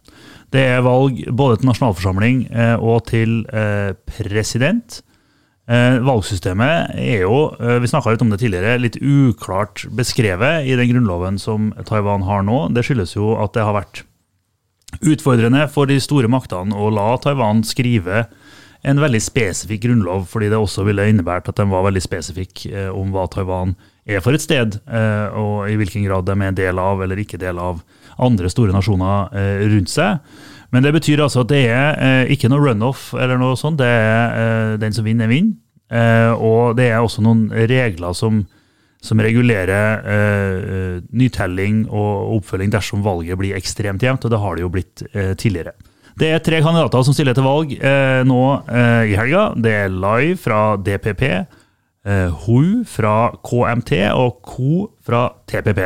Det 0.56 0.63
er 0.63 0.86
valg 0.86 1.20
både 1.36 1.60
til 1.60 1.68
nasjonalforsamling 1.68 2.46
uh, 2.56 2.77
og 2.80 3.10
til 3.12 3.42
president. 4.08 5.01
Eh, 5.67 5.97
valgsystemet 6.00 6.95
er 6.95 7.25
jo, 7.25 7.51
eh, 7.59 7.79
vi 7.83 7.89
snakka 7.91 8.13
litt 8.13 8.21
om 8.24 8.29
det 8.31 8.39
tidligere, 8.39 8.79
litt 8.79 8.95
uklart 9.01 9.83
beskrevet 9.91 10.63
i 10.65 10.77
den 10.79 10.88
grunnloven 10.93 11.39
som 11.39 11.74
Taiwan 11.83 12.24
har 12.24 12.41
nå. 12.41 12.74
Det 12.74 12.86
skyldes 12.88 13.15
jo 13.15 13.36
at 13.36 13.51
det 13.53 13.65
har 13.67 13.75
vært 13.75 14.03
utfordrende 15.03 15.69
for 15.69 15.86
de 15.86 16.00
store 16.00 16.29
maktene 16.31 16.71
å 16.71 16.88
la 16.93 17.17
Taiwan 17.17 17.63
skrive 17.67 18.27
en 18.88 19.01
veldig 19.01 19.19
spesifikk 19.21 19.83
grunnlov, 19.83 20.27
fordi 20.31 20.50
det 20.51 20.59
også 20.59 20.86
ville 20.88 21.07
innebært 21.09 21.50
at 21.50 21.59
den 21.59 21.71
var 21.74 21.86
veldig 21.88 22.03
spesifikk 22.03 22.65
eh, 22.71 22.89
om 22.93 23.12
hva 23.12 23.27
Taiwan 23.27 23.75
er 24.07 24.21
for 24.24 24.38
et 24.38 24.43
sted, 24.43 24.79
eh, 24.88 25.27
og 25.36 25.67
i 25.67 25.75
hvilken 25.79 26.05
grad 26.07 26.27
de 26.29 26.38
er 26.45 26.55
del 26.55 26.79
av 26.79 27.01
eller 27.03 27.19
ikke 27.19 27.41
del 27.41 27.59
av 27.59 27.81
andre 28.24 28.50
store 28.50 28.75
nasjoner 28.75 29.33
eh, 29.36 29.65
rundt 29.67 29.91
seg. 29.91 30.21
Men 30.75 30.83
det 30.83 30.93
betyr 30.97 31.24
altså 31.24 31.45
at 31.45 31.51
det 31.51 31.63
er 31.71 31.97
eh, 32.03 32.33
ikke 32.36 32.50
noe 32.51 32.63
runoff 32.63 33.13
eller 33.15 33.39
noe 33.39 33.57
sånt. 33.59 33.79
Det 33.79 33.88
er 33.88 34.38
eh, 34.41 34.77
den 34.81 34.95
som 34.95 35.07
vinner, 35.07 35.31
vinner. 35.31 35.55
Eh, 35.88 36.31
og 36.33 36.75
det 36.79 36.89
er 36.91 37.00
også 37.00 37.24
noen 37.24 37.47
regler 37.71 38.15
som, 38.17 38.41
som 39.00 39.21
regulerer 39.24 40.03
nytelling 41.15 41.86
og 41.88 42.39
oppfølging 42.39 42.74
dersom 42.74 43.05
valget 43.05 43.39
blir 43.39 43.55
ekstremt 43.55 44.03
jevnt, 44.03 44.27
og 44.27 44.33
det 44.33 44.41
har 44.43 44.57
det 44.57 44.65
jo 44.65 44.74
blitt 44.74 45.05
tidligere. 45.39 45.77
Det 46.17 46.31
er 46.33 46.41
tre 46.41 46.63
kandidater 46.65 47.03
som 47.05 47.13
stiller 47.13 47.36
til 47.38 47.45
valg 47.45 47.75
eh, 47.77 48.24
nå 48.25 48.41
eh, 48.65 49.12
i 49.12 49.17
helga. 49.19 49.51
Det 49.53 49.74
er 49.83 49.93
Lai 49.93 50.33
fra 50.39 50.74
DPP, 50.81 51.24
eh, 52.09 52.45
Hu 52.45 52.81
fra 52.89 53.29
KMT 53.45 54.00
og 54.15 54.39
Ko 54.41 54.88
fra 55.05 55.27
TPP. 55.45 55.83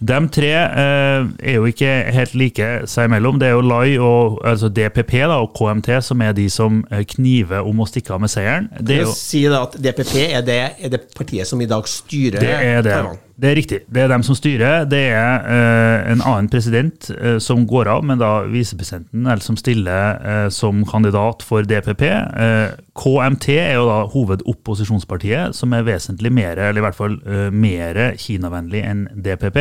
De 0.00 0.18
tre 0.34 0.52
eh, 0.52 1.26
er 1.38 1.58
jo 1.58 1.68
ikke 1.70 1.90
helt 2.14 2.34
like 2.38 2.70
seg 2.90 3.08
imellom. 3.08 3.38
Det 3.40 3.50
er 3.50 3.54
jo 3.56 3.64
Lai 3.64 3.96
og 3.98 4.40
altså 4.46 4.70
DPP 4.72 5.16
da, 5.24 5.40
og 5.42 5.54
KMT 5.56 6.00
som 6.04 6.24
er 6.24 6.34
de 6.36 6.48
som 6.52 6.82
eh, 6.90 7.04
kniver 7.14 7.66
om 7.66 7.84
å 7.84 7.88
stikke 7.88 8.16
av 8.16 8.24
med 8.24 8.32
seieren. 8.32 8.70
Det 8.80 9.00
er 9.00 9.04
jo, 9.06 9.14
si 9.16 9.44
da 9.50 9.64
at 9.68 9.78
DPP 9.78 10.14
er 10.26 10.46
det, 10.46 10.60
er 10.78 10.94
det 10.96 11.04
partiet 11.16 11.48
som 11.48 11.62
i 11.62 11.70
dag 11.70 11.88
styrer 11.90 12.40
det 12.42 12.56
er 12.58 12.82
det. 12.84 12.98
Taiwan. 12.98 13.20
Det 13.34 13.48
er 13.50 13.56
riktig. 13.58 13.78
Det 13.90 14.02
er 14.04 14.10
dem 14.12 14.22
som 14.22 14.36
styrer. 14.38 14.84
Det 14.86 15.00
er 15.10 15.46
eh, 15.50 16.12
en 16.12 16.20
annen 16.22 16.46
president 16.52 17.08
eh, 17.10 17.40
som 17.42 17.64
går 17.66 17.88
av, 17.90 18.04
men 18.06 18.20
da 18.20 18.44
visepresidenten 18.46 19.26
eller 19.26 19.42
som 19.42 19.58
stiller 19.58 20.20
eh, 20.22 20.46
som 20.54 20.84
kandidat 20.86 21.42
for 21.42 21.66
DPP. 21.66 22.04
Eh, 22.06 22.76
KMT 22.94 23.48
er 23.56 23.74
jo 23.80 23.88
da 23.90 23.98
hovedopposisjonspartiet, 24.12 25.58
som 25.58 25.74
er 25.74 25.86
vesentlig 25.88 26.30
mer, 26.34 26.62
eller 26.62 26.78
i 26.78 26.86
hvert 26.86 27.00
fall 27.00 27.18
eh, 27.26 27.50
mer 27.50 28.00
Kina-vennlig 28.22 28.84
enn 28.86 29.04
DPP. 29.26 29.60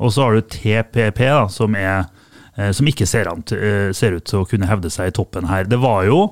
Og 0.00 0.16
så 0.16 0.24
har 0.24 0.38
du 0.38 0.48
TPP, 0.56 1.22
da, 1.28 1.44
som, 1.52 1.76
er, 1.76 2.08
eh, 2.56 2.72
som 2.72 2.88
ikke 2.88 3.06
ser, 3.06 3.28
an, 3.28 3.44
ser 3.92 4.16
ut 4.16 4.24
til 4.24 4.40
å 4.40 4.48
kunne 4.48 4.72
hevde 4.72 4.90
seg 4.92 5.12
i 5.12 5.16
toppen 5.20 5.52
her. 5.52 5.68
Det 5.68 5.82
var 5.84 6.08
jo 6.08 6.30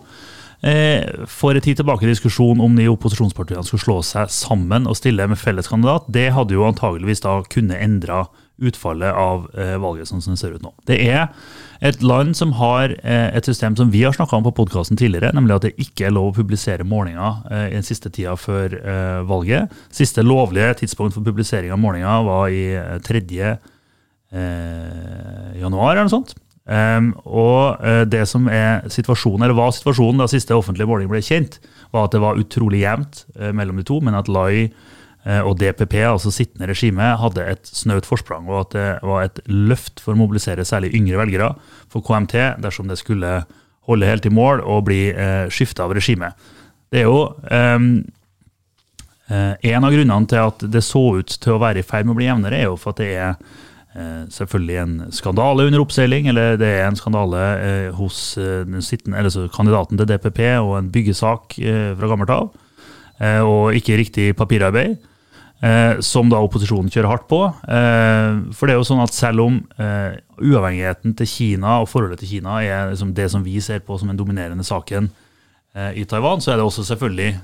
for 0.61 1.57
en 1.57 1.65
tid 1.65 1.79
tilbake 1.79 2.05
diskusjon 2.05 2.61
om 2.61 2.75
de 2.77 2.85
opposisjonspartiene 2.93 3.65
skulle 3.65 3.85
slå 3.85 3.95
seg 4.05 4.33
sammen 4.35 4.85
og 4.91 4.99
stille 4.99 5.25
med 5.31 5.41
felles 5.41 5.71
kandidat. 5.71 6.05
Det 6.13 6.27
hadde 6.37 6.53
jo 6.57 6.67
antageligvis 6.69 7.25
da 7.25 7.39
kunne 7.49 7.79
endra 7.81 8.27
utfallet 8.61 9.17
av 9.17 9.47
eh, 9.57 9.77
valget 9.81 10.11
sånn 10.11 10.23
som 10.23 10.35
det 10.35 10.41
ser 10.43 10.57
ut 10.57 10.65
nå. 10.65 10.73
Det 10.89 10.99
er 11.09 11.31
et 11.87 12.03
land 12.05 12.37
som 12.37 12.53
har 12.59 12.93
eh, 12.93 13.29
et 13.37 13.47
system 13.49 13.77
som 13.79 13.93
vi 13.93 14.03
har 14.05 14.15
snakka 14.17 14.37
om 14.37 14.45
på 14.47 14.55
podkasten 14.59 15.01
tidligere, 15.01 15.33
nemlig 15.37 15.57
at 15.57 15.67
det 15.69 15.73
ikke 15.81 16.09
er 16.09 16.15
lov 16.15 16.31
å 16.31 16.37
publisere 16.37 16.87
målinger 16.87 17.41
eh, 17.49 17.67
i 17.71 17.79
den 17.79 17.87
siste 17.87 18.13
tida 18.13 18.37
før 18.41 18.77
eh, 18.77 19.21
valget. 19.29 19.73
Siste 19.97 20.25
lovlige 20.27 20.75
tidspunkt 20.83 21.17
for 21.17 21.27
publisering 21.27 21.73
av 21.73 21.81
målinger 21.81 22.29
var 22.29 22.53
i 22.53 22.65
eh, 22.77 23.01
3. 23.07 23.25
Eh, 24.31 25.57
januar 25.63 25.97
eller 25.97 26.07
noe 26.07 26.19
sånt. 26.21 26.37
Um, 26.71 27.09
og 27.27 27.83
eh, 27.83 28.05
det 28.07 28.23
som 28.31 28.45
er 28.47 28.85
situasjonen, 28.95 29.43
eller 29.43 29.57
var 29.59 29.73
situasjonen 29.75 30.21
da 30.23 30.29
siste 30.31 30.55
offentlige 30.55 30.87
måling 30.87 31.09
ble 31.11 31.19
kjent, 31.25 31.57
var 31.91 32.07
at 32.07 32.15
det 32.15 32.21
var 32.23 32.39
utrolig 32.39 32.85
jevnt 32.85 33.25
uh, 33.41 33.49
mellom 33.57 33.81
de 33.81 33.85
to, 33.89 33.97
men 34.07 34.15
at 34.15 34.29
Lai 34.31 34.69
uh, 34.69 35.41
og 35.41 35.57
DPP, 35.59 35.97
altså 36.07 36.31
sittende 36.31 36.69
regime, 36.71 37.09
hadde 37.19 37.47
et 37.57 37.67
snaut 37.67 38.07
forsprang, 38.07 38.47
og 38.47 38.61
at 38.61 38.77
det 38.77 38.87
var 39.11 39.25
et 39.27 39.41
løft 39.51 39.99
for 40.05 40.15
å 40.15 40.21
mobilisere 40.21 40.67
særlig 40.69 40.93
yngre 40.95 41.19
velgere 41.19 41.49
for 41.91 42.07
KMT 42.07 42.63
dersom 42.63 42.87
det 42.87 43.01
skulle 43.01 43.41
holde 43.91 44.07
helt 44.07 44.29
i 44.29 44.33
mål 44.35 44.63
og 44.63 44.87
bli 44.87 45.01
uh, 45.11 45.51
skifta 45.51 45.89
av 45.89 45.97
regime. 45.99 46.31
Det 46.91 47.03
er 47.03 47.11
jo 47.11 47.25
um, 47.51 47.91
uh, 49.27 49.55
En 49.59 49.89
av 49.89 49.91
grunnene 49.91 50.31
til 50.31 50.47
at 50.53 50.63
det 50.71 50.85
så 50.87 51.03
ut 51.19 51.35
til 51.35 51.57
å 51.57 51.61
være 51.63 51.83
i 51.83 51.87
ferd 51.87 52.07
med 52.07 52.15
å 52.15 52.21
bli 52.21 52.31
jevnere, 52.31 52.63
er 52.63 52.71
jo 52.71 52.79
for 52.79 52.95
at 52.95 53.03
det 53.03 53.11
er 53.19 53.59
selvfølgelig 54.31 54.77
en 54.79 54.97
skandale 55.11 55.67
under 55.67 55.83
oppseiling, 55.83 56.29
eller 56.31 56.57
det 56.61 56.69
er 56.79 56.87
en 56.87 56.99
skandale 56.99 57.45
eh, 57.59 57.89
hos 57.99 58.39
eh, 58.39 58.63
sittende, 58.87 59.49
kandidaten 59.55 59.99
til 59.99 60.07
DPP 60.07 60.43
og 60.61 60.77
en 60.79 60.91
byggesak 60.95 61.59
eh, 61.59 61.93
fra 61.99 62.11
gammelt 62.13 62.31
av, 62.31 62.53
eh, 63.19 63.41
og 63.43 63.75
ikke 63.75 63.99
riktig 63.99 64.29
papirarbeid. 64.39 64.99
Eh, 65.61 65.99
som 66.01 66.31
da 66.33 66.39
opposisjonen 66.41 66.89
kjører 66.89 67.11
hardt 67.11 67.27
på. 67.29 67.43
Eh, 67.69 68.39
for 68.57 68.65
det 68.65 68.73
er 68.73 68.79
jo 68.79 68.87
sånn 68.89 69.03
at 69.03 69.13
selv 69.13 69.43
om 69.45 69.59
eh, 69.77 70.17
uavhengigheten 70.41 71.13
til 71.19 71.29
Kina 71.29 71.75
og 71.83 71.91
forholdet 71.91 72.23
til 72.23 72.31
Kina 72.31 72.63
er 72.65 72.95
liksom 72.95 73.11
det 73.19 73.27
som 73.29 73.45
vi 73.45 73.59
ser 73.61 73.83
på 73.85 73.99
som 74.01 74.09
den 74.09 74.17
dominerende 74.17 74.65
saken 74.65 75.11
eh, 75.77 76.01
i 76.01 76.07
Taiwan, 76.09 76.41
så 76.41 76.55
er 76.55 76.63
det 76.63 76.65
også 76.65 76.87
selvfølgelig 76.89 77.35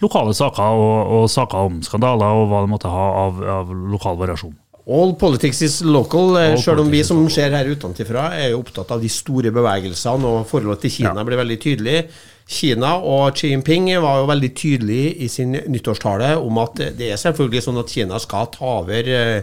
lokale 0.00 0.32
saker 0.32 0.80
og, 0.80 1.12
og 1.18 1.28
saker 1.28 1.68
om 1.68 1.82
skandaler 1.84 2.40
og 2.40 2.48
hva 2.48 2.62
det 2.64 2.72
måtte 2.72 2.94
ha 2.94 3.04
av, 3.26 3.44
av 3.58 3.76
lokal 3.92 4.16
variasjon. 4.16 4.56
All 4.88 5.12
politics 5.20 5.60
is 5.62 5.82
local, 5.84 6.36
eh, 6.40 6.56
selv 6.56 6.80
om 6.80 6.90
vi 6.90 7.02
som 7.04 7.20
ser 7.28 7.52
her 7.52 7.68
utenfra 7.68 8.30
er 8.38 8.50
jo 8.54 8.62
opptatt 8.62 8.90
av 8.94 9.02
de 9.02 9.08
store 9.12 9.50
bevegelsene, 9.52 10.24
og 10.24 10.46
forholdet 10.48 10.80
til 10.86 10.90
Kina 10.90 11.14
Ja. 11.14 11.24
blir 11.24 11.36
veldig 11.36 11.58
tydelig. 11.60 12.06
Kina 12.48 12.94
og 13.04 13.34
Xi 13.36 13.50
Jinping 13.50 13.90
var 14.00 14.22
jo 14.22 14.26
veldig 14.30 14.54
tydelig 14.56 15.20
i 15.20 15.28
sin 15.28 15.52
nyttårstale 15.52 16.30
om 16.40 16.56
at 16.62 16.74
det 16.96 17.10
er 17.12 17.20
selvfølgelig 17.20 17.62
sånn 17.66 17.80
at 17.82 17.90
Kina 17.92 18.18
skal 18.18 18.46
ta 18.46 18.64
over 18.80 19.04
eh, 19.06 19.42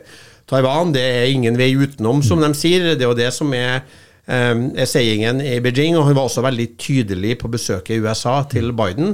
Taiwan. 0.49 0.91
Det 0.91 1.01
er 1.03 1.29
ingen 1.29 1.55
vei 1.57 1.75
utenom, 1.77 2.23
som 2.25 2.41
de 2.41 2.49
sier. 2.57 2.95
Det 2.95 3.03
er 3.05 3.11
jo 3.11 3.13
det 3.13 3.31
som 3.31 3.53
er 3.53 3.83
eh, 4.27 4.55
er 4.81 4.89
seingen 4.89 5.39
i 5.41 5.59
Beijing. 5.59 5.95
Og 5.99 6.05
han 6.07 6.15
var 6.17 6.25
også 6.25 6.41
veldig 6.41 6.71
tydelig 6.81 7.37
på 7.37 7.51
besøket 7.53 7.91
i 7.93 8.01
USA 8.01 8.39
til 8.49 8.71
Biden, 8.73 9.13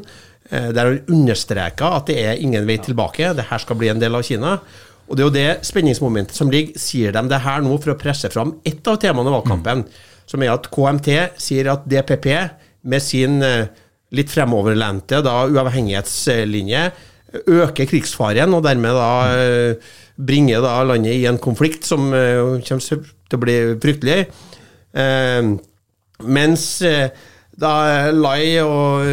eh, 0.49 0.71
der 0.71 0.85
han 0.93 1.01
understreka 1.11 1.91
at 1.97 2.07
det 2.07 2.17
er 2.23 2.39
ingen 2.39 2.65
vei 2.65 2.77
tilbake. 2.77 3.35
Det 3.35 3.49
her 3.51 3.59
skal 3.59 3.75
bli 3.75 3.91
en 3.91 3.99
del 3.99 4.15
av 4.15 4.23
Kina. 4.23 4.59
Og 5.11 5.17
det 5.17 5.23
er 5.23 5.27
jo 5.27 5.35
det 5.35 5.67
spenningsmomentet 5.67 6.37
som 6.37 6.51
ligger. 6.51 6.79
Sier 6.79 7.11
de 7.11 7.23
det 7.27 7.43
her 7.43 7.63
nå 7.65 7.75
for 7.83 7.93
å 7.93 7.99
presse 7.99 8.31
fram 8.31 8.55
ett 8.67 8.87
av 8.87 8.99
temaene 9.03 9.27
i 9.27 9.35
valgkampen, 9.35 9.85
som 10.29 10.43
er 10.43 10.53
at 10.53 10.69
KMT 10.71 11.09
sier 11.41 11.67
at 11.73 11.83
DPP 11.91 12.27
med 12.87 13.03
sin 13.03 13.41
eh, 13.43 13.67
litt 14.15 14.31
fremoverlente 14.31 15.19
da, 15.25 15.41
uavhengighetslinje 15.51 16.85
øker 17.31 17.87
krigsfaren, 17.87 18.55
og 18.55 18.63
dermed 18.63 18.95
da 18.95 19.11
eh, 19.35 19.91
bringer 20.15 20.63
da 20.63 20.77
landet 20.87 21.19
i 21.19 21.27
en 21.27 21.39
konflikt 21.43 21.87
som 21.87 22.11
eh, 22.15 22.39
kommer 22.67 22.87
til 22.87 23.37
å 23.37 23.43
bli 23.43 23.57
fryktelig. 23.83 24.23
Eh, 24.95 25.51
mens 26.39 26.65
eh, 26.87 27.11
da 27.61 27.73
Lai 28.15 28.55
og, 28.63 29.05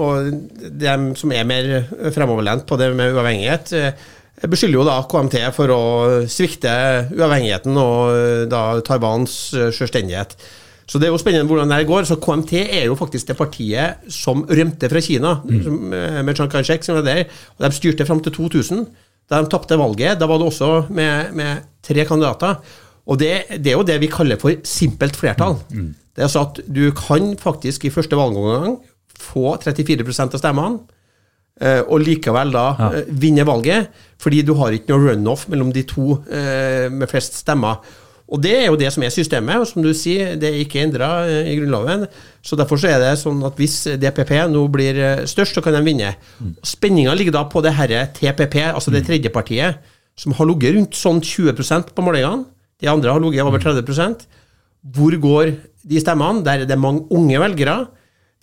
og 0.00 0.32
dem 0.80 1.10
som 1.20 1.32
er 1.36 1.46
mer 1.46 1.70
fremoverlent 2.14 2.64
på 2.68 2.78
det 2.80 2.90
med 2.96 3.12
uavhengighet, 3.14 3.72
eh, 3.76 4.12
beskylder 4.50 4.78
jo 4.80 4.84
da 4.86 4.98
KMT 5.08 5.38
for 5.56 5.72
å 5.72 5.82
svikte 6.30 6.74
uavhengigheten 7.14 7.78
og 7.80 8.48
da 8.52 8.66
Taiwans 8.84 9.38
selvstendighet. 9.76 10.36
Så 10.84 11.00
det 11.00 11.08
er 11.08 11.14
jo 11.14 11.20
spennende 11.20 11.48
hvordan 11.48 11.72
det 11.72 11.86
går. 11.88 12.04
Så 12.08 12.18
KMT 12.20 12.52
er 12.60 12.86
jo 12.88 12.98
faktisk 12.98 13.30
det 13.30 13.38
partiet 13.38 14.04
som 14.12 14.44
rømte 14.44 14.90
fra 14.92 15.02
Kina, 15.04 15.38
mm. 15.44 15.90
med 16.26 16.34
Chiang 16.36 16.50
Kai-shek 16.52 16.84
som 16.84 16.98
var 16.98 17.06
der. 17.06 17.24
Og 17.56 17.64
de 17.64 17.72
styrte 17.76 18.06
fram 18.08 18.20
til 18.24 18.34
2000. 18.36 18.84
Da 19.30 19.40
de 19.40 19.48
tapte 19.52 19.78
valget, 19.80 20.18
da 20.20 20.28
var 20.28 20.40
det 20.40 20.50
også 20.50 20.72
med, 20.92 21.32
med 21.36 21.64
tre 21.84 22.04
kandidater. 22.04 22.58
Og 23.08 23.20
det, 23.20 23.32
det, 23.56 23.72
er 23.72 23.78
jo 23.78 23.86
det 23.86 24.00
vi 24.02 24.12
kaller 24.12 24.40
for 24.40 24.64
simpelt 24.68 25.16
flertall. 25.16 25.56
Mm. 25.72 25.92
Det 26.14 26.22
er 26.22 26.28
altså 26.28 26.44
at 26.46 26.60
du 26.68 26.84
kan 26.96 27.32
faktisk 27.40 27.84
i 27.84 27.92
første 27.92 28.16
valgomgang 28.16 28.76
få 29.18 29.56
34 29.62 30.04
av 30.24 30.36
stemmene, 30.40 30.78
eh, 30.78 30.93
og 31.86 32.02
likevel 32.02 32.50
da 32.54 32.64
ja. 32.78 32.88
Eh, 32.98 33.10
vinne 33.22 33.44
valget, 33.46 33.92
fordi 34.18 34.42
du 34.42 34.56
har 34.58 34.74
ikke 34.74 34.90
noe 34.90 35.12
runoff 35.12 35.46
mellom 35.52 35.70
de 35.74 35.84
to 35.86 36.18
eh, 36.26 36.88
med 36.90 37.10
flest 37.10 37.38
stemmer. 37.44 37.78
Og 38.34 38.40
Det 38.42 38.54
er 38.56 38.66
jo 38.66 38.78
det 38.80 38.88
som 38.90 39.04
er 39.04 39.12
systemet, 39.12 39.60
og 39.60 39.66
som 39.68 39.84
du 39.84 39.92
sier, 39.94 40.32
det 40.40 40.48
er 40.48 40.62
ikke 40.64 40.80
endra 40.82 41.28
i 41.28 41.54
Grunnloven. 41.58 42.06
så 42.42 42.56
Derfor 42.56 42.80
så 42.80 42.88
er 42.90 42.98
det 42.98 43.18
sånn 43.20 43.42
at 43.46 43.58
hvis 43.60 43.84
DPP 44.00 44.32
nå 44.50 44.64
blir 44.72 45.26
størst, 45.28 45.54
så 45.54 45.62
kan 45.62 45.76
de 45.76 45.84
vinne. 45.84 46.14
Mm. 46.40 46.54
Spenninga 46.64 47.14
ligger 47.14 47.36
da 47.36 47.44
på 47.44 47.62
det 47.62 47.74
herre 47.76 48.08
TPP, 48.16 48.56
altså 48.72 48.90
det 48.90 49.04
mm. 49.04 49.06
tredje 49.06 49.30
partiet, 49.30 49.84
som 50.16 50.32
har 50.32 50.48
ligget 50.48 50.74
rundt 50.74 50.96
sånn 50.96 51.20
20% 51.20 51.92
på 51.94 52.06
målingene. 52.06 52.48
De 52.80 52.90
andre 52.90 53.12
har 53.12 53.22
ligget 53.22 53.44
over 53.44 53.60
30 53.60 53.84
mm. 53.84 54.16
Hvor 54.96 55.14
går 55.20 55.54
de 55.84 56.00
stemmene? 56.00 56.42
Der 56.42 56.64
er 56.64 56.66
det 56.66 56.80
mange 56.80 57.04
unge 57.12 57.38
velgere. 57.38 57.76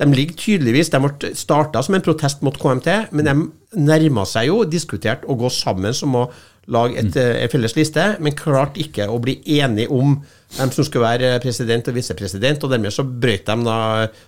De 0.01 0.07
ligger 0.09 0.37
tydeligvis 0.39 0.89
De 0.89 0.99
ble 1.03 1.33
starta 1.37 1.83
som 1.85 1.95
en 1.97 2.03
protest 2.03 2.41
mot 2.45 2.55
KMT, 2.57 2.87
men 3.13 3.27
de 3.27 3.35
nærma 3.81 4.25
seg 4.27 4.49
jo 4.49 4.63
diskutert 4.67 5.27
å 5.29 5.37
gå 5.39 5.51
sammen 5.53 5.93
som 5.95 6.17
å 6.17 6.25
lage 6.71 6.97
et, 6.99 7.13
mm. 7.15 7.37
en 7.41 7.51
felles 7.51 7.75
liste, 7.77 8.05
men 8.21 8.37
klarte 8.37 8.81
ikke 8.83 9.07
å 9.09 9.19
bli 9.21 9.39
enige 9.57 9.91
om 9.93 10.17
hvem 10.57 10.73
som 10.73 10.85
skulle 10.85 11.07
være 11.07 11.39
president 11.43 11.87
og 11.89 11.97
visepresident, 11.97 12.63
og 12.63 12.73
dermed 12.73 12.93
så 12.93 13.05
brøt 13.05 13.47
de 13.47 13.55
da 13.65 13.77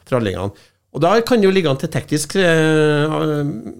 forhandlingene. 0.09 0.69
Og 0.93 1.01
Da 1.01 1.15
kan 1.25 1.41
det 1.41 1.47
jo 1.47 1.53
ligge 1.53 1.71
an 1.71 1.79
til 1.81 1.89
teknisk 1.89 2.35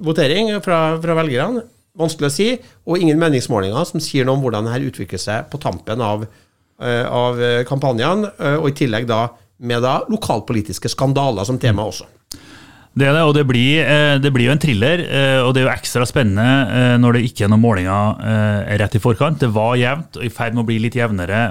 votering 0.06 0.50
fra, 0.66 0.80
fra, 1.02 1.18
velgerne. 1.20 1.62
Vanskelig 1.94 2.26
å 2.26 2.34
si. 2.34 2.48
Og 2.90 3.04
ingen 3.06 3.20
meningsmålinger 3.22 3.86
som 3.86 4.02
sier 4.02 4.26
noe 4.26 4.40
om 4.40 4.42
hvordan 4.42 4.66
dette 4.66 4.90
utvikler 4.90 5.22
seg 5.22 5.46
på 5.52 5.60
tampen 5.62 6.02
av, 6.02 6.26
av 6.82 7.44
kampanjene, 7.70 8.32
og 8.58 8.66
i 8.72 8.78
tillegg 8.82 9.06
da 9.12 9.28
med 9.64 9.84
da 9.84 10.02
lokalpolitiske 10.12 10.92
skandaler 10.92 11.48
som 11.48 11.60
tema 11.62 11.88
også. 11.88 12.08
Det 12.94 13.08
er 13.10 13.16
det, 13.16 13.22
og 13.26 13.34
det 13.34 13.44
blir, 13.50 13.82
eh, 13.82 14.22
blir, 14.22 14.46
jo 14.46 14.54
en 14.54 14.62
thriller. 14.62 15.02
Eh, 15.02 15.40
og 15.42 15.54
det 15.54 15.64
er 15.64 15.66
jo 15.66 15.74
ekstra 15.74 16.06
spennende 16.06 16.46
eh, 16.70 16.98
når 17.02 17.18
det 17.18 17.24
ikke 17.26 17.48
er 17.48 17.50
noen 17.50 17.64
målinger 17.64 18.78
rett 18.78 18.98
i 18.98 19.02
forkant. 19.02 19.40
Det 19.42 19.50
var 19.50 19.80
jevnt 19.82 20.20
og 20.20 20.28
i 20.28 20.30
ferd 20.30 20.54
med 20.54 20.62
å 20.62 20.68
bli 20.68 20.78
litt 20.84 20.98
jevnere 20.98 21.42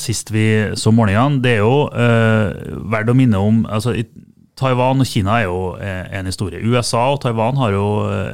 sist 0.00 0.28
vi 0.34 0.76
så 0.76 0.92
målingene. 0.92 1.40
Det 1.40 1.56
er 1.56 1.64
jo 1.64 1.88
verdt 2.92 3.12
å 3.12 3.16
minne 3.16 3.40
om 3.40 3.64
altså, 3.64 3.96
Taiwan 4.60 5.00
og 5.02 5.08
Kina 5.08 5.40
er 5.40 5.48
jo 5.48 5.74
en 5.80 6.28
historie. 6.28 6.60
USA 6.60 7.06
og 7.14 7.22
Taiwan 7.24 7.56
har 7.58 7.72
jo 7.74 7.86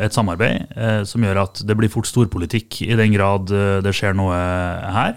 et 0.02 0.16
samarbeid 0.16 1.06
som 1.08 1.22
gjør 1.24 1.44
at 1.46 1.62
det 1.66 1.78
blir 1.78 1.92
fort 1.92 2.10
storpolitikk 2.10 2.82
i 2.88 2.98
den 2.98 3.14
grad 3.14 3.48
det 3.84 3.94
skjer 3.96 4.18
noe 4.18 4.36
her. 4.98 5.16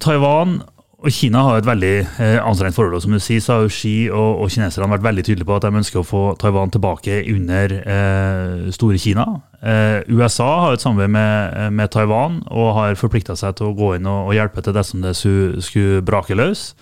Taiwan 0.00 0.58
og 0.98 1.14
Kina 1.14 1.44
har 1.46 1.60
et 1.60 1.66
veldig 1.66 1.92
eh, 2.02 2.38
anstrengt 2.42 2.74
forhold. 2.74 2.96
og 2.96 3.02
Som 3.04 3.12
du 3.14 3.20
sier, 3.22 3.42
så 3.42 3.54
har 3.54 3.66
jo 3.66 3.70
Xi 3.70 3.92
og, 4.10 4.40
og, 4.42 4.48
kineserne 4.50 4.90
vært 4.90 5.04
veldig 5.04 5.24
tydelige 5.28 5.46
på 5.46 5.54
at 5.54 5.62
de 5.62 5.78
ønsker 5.78 6.00
å 6.00 6.06
få 6.06 6.22
Taiwan 6.42 6.72
tilbake 6.74 7.20
under 7.30 7.74
eh, 7.78 8.72
store 8.74 8.98
Kina. 8.98 9.26
Eh, 9.62 10.02
USA 10.10 10.48
har 10.64 10.74
et 10.74 10.82
samarbeid 10.82 11.12
med, 11.14 11.60
med, 11.78 11.92
Taiwan 11.94 12.40
og 12.50 12.72
har 12.80 12.98
forplikta 12.98 13.38
seg 13.38 13.54
til 13.60 13.70
å 13.70 13.76
gå 13.78 13.92
inn 13.94 14.10
og, 14.10 14.32
og 14.32 14.34
hjelpe 14.34 14.64
til 14.66 14.74
dersom 14.74 15.06
det 15.06 15.14
skulle, 15.20 15.62
skulle 15.62 16.02
brake 16.02 16.34
løs. 16.34 16.72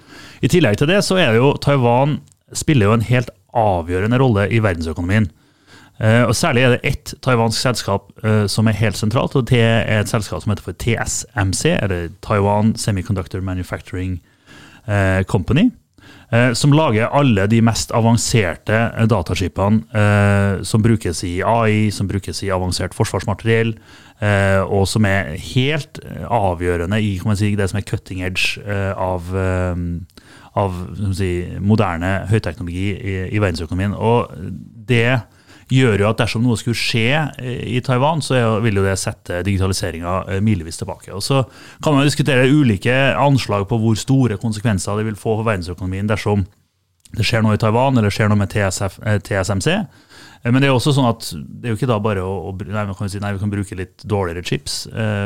I 0.41 0.49
tillegg 0.49 0.81
til 0.81 0.89
det 0.89 1.03
så 1.05 1.21
er 1.21 1.35
det 1.35 1.43
jo 1.43 1.53
Taiwan 1.61 2.23
spiller 2.57 2.89
jo 2.89 2.97
en 2.97 3.05
helt 3.05 3.29
avgjørende 3.57 4.21
rolle 4.23 4.49
i 4.49 4.63
verdensøkonomien. 4.65 5.29
Uh, 5.97 6.29
og 6.29 6.35
Særlig 6.37 6.63
er 6.63 6.75
det 6.75 6.81
ett 6.85 7.15
taiwansk 7.25 7.57
selskap 7.57 8.11
uh, 8.21 8.45
som 8.53 8.69
er 8.69 8.77
helt 8.77 8.99
sentralt, 8.99 9.37
og 9.37 9.49
det 9.49 9.63
er 9.63 10.03
et 10.03 10.11
selskap 10.13 10.43
som 10.43 10.53
heter 10.53 10.67
for 10.67 10.77
TSMC, 10.77 11.73
eller 11.81 12.11
Taiwan 12.25 12.75
Semiconductor 12.77 13.41
Manufacturing 13.41 14.21
uh, 14.89 15.23
Company. 15.25 15.71
som 16.55 16.73
lager 16.73 17.07
alle 17.15 17.45
de 17.47 17.61
mest 17.63 17.93
avanserte 17.95 18.79
dataskipene 19.07 20.63
som 20.67 20.83
brukes 20.83 21.23
i 21.23 21.41
AI, 21.43 21.91
som 21.91 22.09
brukes 22.09 22.43
i 22.43 22.51
avansert 22.51 22.95
forsvarsmateriell, 22.95 23.77
og 24.67 24.89
som 24.91 25.07
er 25.07 25.37
helt 25.55 26.01
avgjørende 26.27 26.99
i 26.99 27.21
si, 27.39 27.55
det 27.55 27.71
som 27.71 27.79
er 27.79 27.87
cutting 27.87 28.25
edge 28.27 28.59
av, 28.67 29.31
av 30.59 30.83
si, 31.15 31.31
moderne 31.61 32.27
høyteknologi 32.27 32.89
i, 32.91 33.17
i 33.31 33.39
verdensøkonomien. 33.39 33.95
Og 33.95 34.27
det 34.89 35.21
gjør 35.73 36.03
jo 36.03 36.09
at 36.11 36.21
dersom 36.21 36.45
noe 36.47 36.59
skulle 36.61 36.79
skje 36.79 37.09
eh, 37.43 37.63
i 37.77 37.81
Taiwan, 37.85 38.23
så 38.23 38.59
vil 38.65 38.79
jo 38.79 38.85
det 38.87 38.97
sette 39.01 39.43
digitaliseringa 39.47 40.19
eh, 40.31 40.43
milevis 40.45 40.79
tilbake. 40.81 41.13
Og 41.15 41.25
Så 41.25 41.43
kan 41.83 41.97
man 41.97 42.07
diskutere 42.07 42.47
ulike 42.51 42.95
anslag 43.17 43.67
på 43.69 43.81
hvor 43.83 43.99
store 43.99 44.39
konsekvenser 44.43 44.99
det 44.99 45.09
vil 45.11 45.19
få 45.19 45.39
for 45.39 45.49
verdensøkonomien 45.49 46.09
dersom 46.11 46.47
det 47.15 47.27
skjer 47.27 47.45
noe 47.45 47.55
i 47.55 47.61
Taiwan 47.63 47.95
eller 47.95 48.11
det 48.11 48.17
skjer 48.17 48.33
noe 48.33 48.41
med 48.41 48.51
TSF, 48.51 48.99
eh, 49.07 49.21
TSMC. 49.23 49.79
Men 50.47 50.63
det 50.63 50.69
er 50.69 50.77
også 50.77 50.93
sånn 50.95 51.09
at 51.09 51.25
det 51.35 51.67
er 51.67 51.73
jo 51.73 51.79
ikke 51.79 51.89
da 51.91 51.97
bare 52.03 52.23
å, 52.23 52.35
å 52.49 52.51
nei, 52.61 52.85
kan 52.95 53.11
si, 53.11 53.19
nei, 53.23 53.33
vi 53.35 53.41
kan 53.43 53.51
bruke 53.51 53.79
litt 53.79 54.05
dårligere 54.07 54.45
chips. 54.47 54.85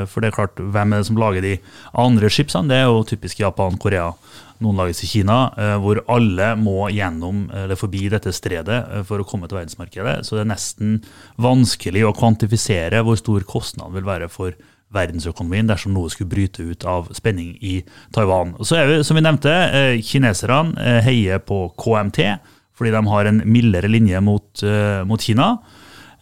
For 0.09 0.23
det 0.23 0.31
er 0.31 0.37
klart, 0.38 0.57
hvem 0.57 0.95
er 0.95 1.03
det 1.03 1.09
som 1.11 1.19
lager 1.21 1.45
de 1.45 1.59
andre 2.01 2.31
chipsene? 2.33 2.71
Det 2.71 2.79
er 2.79 2.87
jo 2.88 3.03
typisk 3.11 3.43
Japan, 3.43 3.77
Korea 3.83 4.14
noen 4.61 4.81
lages 4.81 5.03
i 5.05 5.09
Kina, 5.09 5.38
eh, 5.57 5.77
hvor 5.81 6.03
alle 6.12 6.53
må 6.61 6.88
gjennom 6.93 7.47
eller 7.62 7.79
forbi 7.81 8.09
dette 8.12 8.33
stredet 8.37 8.81
eh, 8.83 9.05
for 9.09 9.23
å 9.23 9.27
komme 9.27 9.49
til 9.49 9.61
verdensmarkedet. 9.61 10.21
Så 10.27 10.37
det 10.37 10.45
er 10.45 10.53
nesten 10.53 10.99
vanskelig 11.40 12.05
å 12.07 12.14
kvantifisere 12.16 13.03
hvor 13.07 13.19
stor 13.21 13.47
kostnaden 13.49 13.97
vil 13.97 14.09
være 14.09 14.29
for 14.33 14.57
verdensøkonomien 14.94 15.68
dersom 15.70 15.94
noe 15.94 16.11
skulle 16.11 16.31
bryte 16.33 16.64
ut 16.66 16.87
av 16.88 17.11
spenning 17.16 17.53
i 17.62 17.81
Taiwan. 18.14 18.57
Og 18.59 18.66
så 18.68 18.81
er 18.81 18.90
vi, 18.90 19.03
som 19.07 19.18
vi 19.18 19.24
nevnte, 19.24 19.53
eh, 19.53 20.00
Kineserne 20.05 21.03
heier 21.07 21.42
på 21.44 21.68
KMT 21.79 22.24
fordi 22.81 22.94
de 22.94 23.03
har 23.12 23.29
en 23.29 23.42
mildere 23.44 23.90
linje 23.92 24.20
mot, 24.24 24.62
mot 25.05 25.20
Kina. 25.20 25.50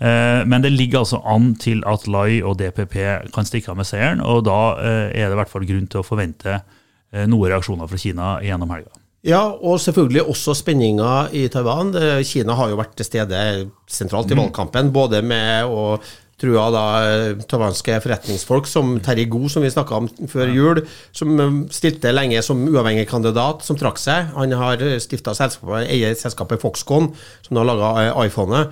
Men 0.00 0.64
det 0.64 0.72
ligger 0.72 1.04
altså 1.04 1.20
an 1.22 1.52
til 1.54 1.84
at 1.86 2.08
Lai 2.10 2.40
og 2.42 2.56
DPP 2.58 2.96
kan 3.30 3.46
stikke 3.46 3.70
av 3.70 3.78
med 3.78 3.86
seieren, 3.86 4.18
og 4.18 4.40
da 4.48 4.74
er 4.74 5.28
det 5.28 5.36
i 5.36 5.38
hvert 5.38 5.52
fall 5.52 5.68
grunn 5.68 5.86
til 5.86 6.02
å 6.02 6.06
forvente 6.08 6.56
Eh, 7.12 7.24
noen 7.24 7.52
reaksjoner 7.54 7.88
fra 7.88 7.98
Kina 8.00 8.30
gjennom 8.44 8.72
helga. 8.74 8.92
Ja, 9.26 9.40
og 9.50 9.80
selvfølgelig 9.82 10.26
også 10.28 10.54
spenninga 10.56 11.28
i 11.34 11.46
Taiwan. 11.52 11.94
Eh, 11.96 12.22
Kina 12.28 12.54
har 12.58 12.70
jo 12.70 12.78
vært 12.78 12.94
til 12.98 13.08
stede 13.08 13.40
sentralt 13.90 14.30
i 14.30 14.36
mm. 14.36 14.42
valgkampen, 14.44 14.92
både 14.94 15.22
med 15.24 15.72
å 15.72 15.96
trua 16.38 16.68
da 16.70 16.84
tavanske 17.50 17.88
taiwanske 17.88 17.98
forretningsfolk 18.04 18.68
som 18.70 18.98
Terje 19.04 19.26
Goe, 19.30 19.48
som 19.50 19.64
vi 19.64 19.72
snakka 19.72 19.96
om 19.98 20.08
før 20.30 20.52
jul, 20.54 20.82
som 21.12 21.64
stilte 21.74 22.12
lenge 22.14 22.42
som 22.46 22.60
uavhengig 22.68 23.08
kandidat, 23.10 23.64
som 23.66 23.78
trakk 23.78 23.98
seg. 23.98 24.30
Han 24.36 24.54
har 24.58 24.84
stifta 25.02 25.34
selskapet, 25.34 25.88
eier 25.90 26.14
selskapet 26.18 26.62
Foxconn, 26.62 27.10
som 27.46 27.60
har 27.60 27.68
laga 27.68 28.14
iPhonet. 28.26 28.70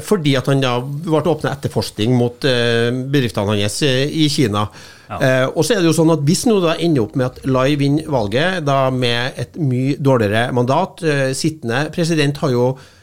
fordi 0.00 0.32
at 0.36 0.46
han 0.48 0.62
da 0.62 0.78
ble 0.80 1.20
åpna 1.28 1.50
etterforskning 1.52 2.14
mot 2.16 2.40
bedriftene 2.40 3.52
hans 3.52 3.82
i 3.84 4.28
Kina. 4.32 4.68
Ja. 5.08 5.48
og 5.48 5.64
så 5.64 5.74
er 5.74 5.80
det 5.80 5.88
jo 5.88 5.94
sånn 5.96 6.10
at 6.12 6.20
Hvis 6.20 6.42
nå 6.44 6.58
da 6.60 6.74
ender 6.76 7.06
opp 7.06 7.14
med 7.16 7.26
at 7.30 7.46
Lai 7.48 7.78
vinner 7.80 8.08
valget 8.12 8.64
da 8.66 8.90
med 8.92 9.38
et 9.40 9.56
mye 9.56 9.96
dårligere 9.96 10.50
mandat 10.52 11.00
eh, 11.00 11.30
Sittende 11.32 11.86
president 11.94 12.36
har 12.42 12.52
jo 12.52 12.66
eh, 12.74 12.97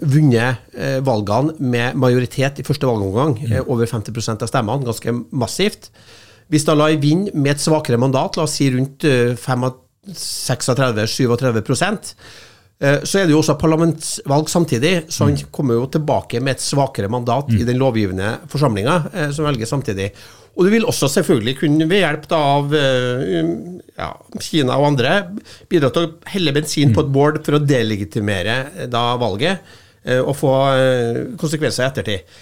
vunnet 0.00 0.56
eh, 0.76 1.00
valgene 1.04 1.52
med 1.58 1.96
majoritet 1.98 2.60
i 2.60 2.66
første 2.66 2.86
valgomgang. 2.86 3.34
Mm. 3.40 3.52
Eh, 3.52 3.62
over 3.66 3.86
50% 3.90 4.42
av 4.44 4.48
stemmene, 4.50 4.86
ganske 4.86 5.10
massivt. 5.30 5.90
Hvis 6.48 6.64
da 6.64 6.74
Lai 6.76 6.96
vinner 7.00 7.34
med 7.34 7.52
et 7.56 7.62
svakere 7.62 7.98
mandat, 8.00 8.36
la 8.38 8.42
oss 8.46 8.54
si 8.56 8.70
rundt 8.72 9.04
36-37 9.04 9.44
eh, 12.80 13.00
så 13.04 13.18
er 13.18 13.24
det 13.26 13.34
jo 13.34 13.40
også 13.42 13.60
parlamentsvalg 13.60 14.46
samtidig, 14.48 14.94
så 15.12 15.24
han 15.26 15.34
mm. 15.36 15.50
kommer 15.52 15.74
jo 15.76 15.92
tilbake 15.98 16.40
med 16.40 16.52
et 16.56 16.64
svakere 16.64 17.08
mandat 17.12 17.46
mm. 17.50 17.58
i 17.58 17.64
den 17.68 17.78
lovgivende 17.82 18.28
forsamlinga 18.48 18.94
som 19.34 19.44
velger 19.48 19.66
samtidig. 19.68 20.08
Og 20.58 20.66
du 20.66 20.72
vil 20.74 20.86
også 20.90 21.06
selvfølgelig 21.12 21.54
kunne 21.60 21.86
ved 21.86 22.02
hjelp 22.02 22.24
av 22.34 22.72
eh, 22.74 23.50
ja, 23.94 24.10
Kina 24.42 24.74
og 24.80 24.88
andre 24.90 25.12
bidra 25.70 25.92
til 25.94 26.08
å 26.08 26.32
helle 26.32 26.54
bensin 26.56 26.90
på 26.94 27.04
et 27.04 27.12
bål 27.14 27.38
for 27.46 27.60
å 27.60 27.62
delegitimere 27.62 28.56
eh, 28.74 28.88
da 28.90 29.12
valget 29.20 29.62
eh, 30.02 30.18
og 30.18 30.34
få 30.40 30.52
konsekvenser 31.38 31.84
i 31.84 31.88
ettertid. 31.92 32.38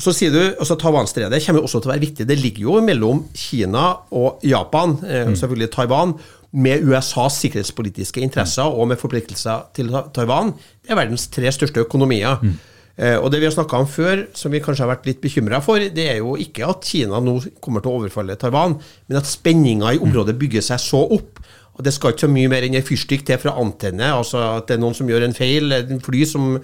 Så 0.00 0.12
sier 0.16 0.32
du, 0.32 0.40
også 0.60 0.78
Taiwan-stredet 0.80 1.42
kommer 1.44 1.64
også 1.64 1.82
til 1.82 1.90
å 1.90 1.92
være 1.92 2.04
viktig. 2.06 2.24
Det 2.28 2.36
ligger 2.40 2.64
jo 2.64 2.80
mellom 2.84 3.22
Kina 3.36 3.84
og 4.16 4.40
Japan, 4.44 4.96
og 4.96 5.36
selvfølgelig 5.36 5.70
Taiwan, 5.72 6.14
med 6.50 6.84
USAs 6.84 7.36
sikkerhetspolitiske 7.44 8.20
interesser 8.24 8.66
og 8.66 8.88
med 8.90 9.00
forpliktelser 9.00 9.68
til 9.76 9.92
Taiwan. 10.16 10.52
Det 10.82 10.92
er 10.92 10.98
verdens 10.98 11.28
tre 11.32 11.52
største 11.54 11.84
økonomier. 11.84 12.40
Mm. 12.42 12.56
Eh, 13.00 13.16
og 13.16 13.30
det 13.32 13.40
vi 13.40 13.48
har 13.48 13.54
snakka 13.54 13.80
om 13.80 13.88
før, 13.88 14.26
som 14.36 14.52
vi 14.52 14.60
kanskje 14.60 14.84
har 14.84 14.92
vært 14.92 15.08
litt 15.08 15.22
bekymra 15.22 15.62
for, 15.64 15.80
det 15.80 16.06
er 16.12 16.20
jo 16.20 16.36
ikke 16.40 16.68
at 16.68 16.84
Kina 16.84 17.22
nå 17.24 17.38
kommer 17.64 17.84
til 17.84 17.92
å 17.94 18.02
overfalle 18.02 18.36
Taiwan, 18.40 18.76
men 19.08 19.20
at 19.22 19.30
spenninga 19.30 19.94
i 19.96 20.02
området 20.04 20.36
bygger 20.40 20.66
seg 20.68 20.82
så 20.84 21.00
opp. 21.16 21.40
Og 21.78 21.86
det 21.86 21.94
skal 21.96 22.12
ikke 22.12 22.26
så 22.26 22.34
mye 22.34 22.50
mer 22.52 22.66
enn 22.66 22.76
en 22.76 22.84
fyrstikk 22.84 23.24
til 23.24 23.40
fra 23.40 23.56
antenne, 23.60 24.12
altså 24.12 24.42
at 24.58 24.68
det 24.68 24.76
er 24.76 24.84
noen 24.84 24.96
som 24.98 25.08
gjør 25.08 25.24
en 25.24 25.36
feil, 25.36 25.72
en 25.80 26.04
fly 26.04 26.26
som 26.28 26.58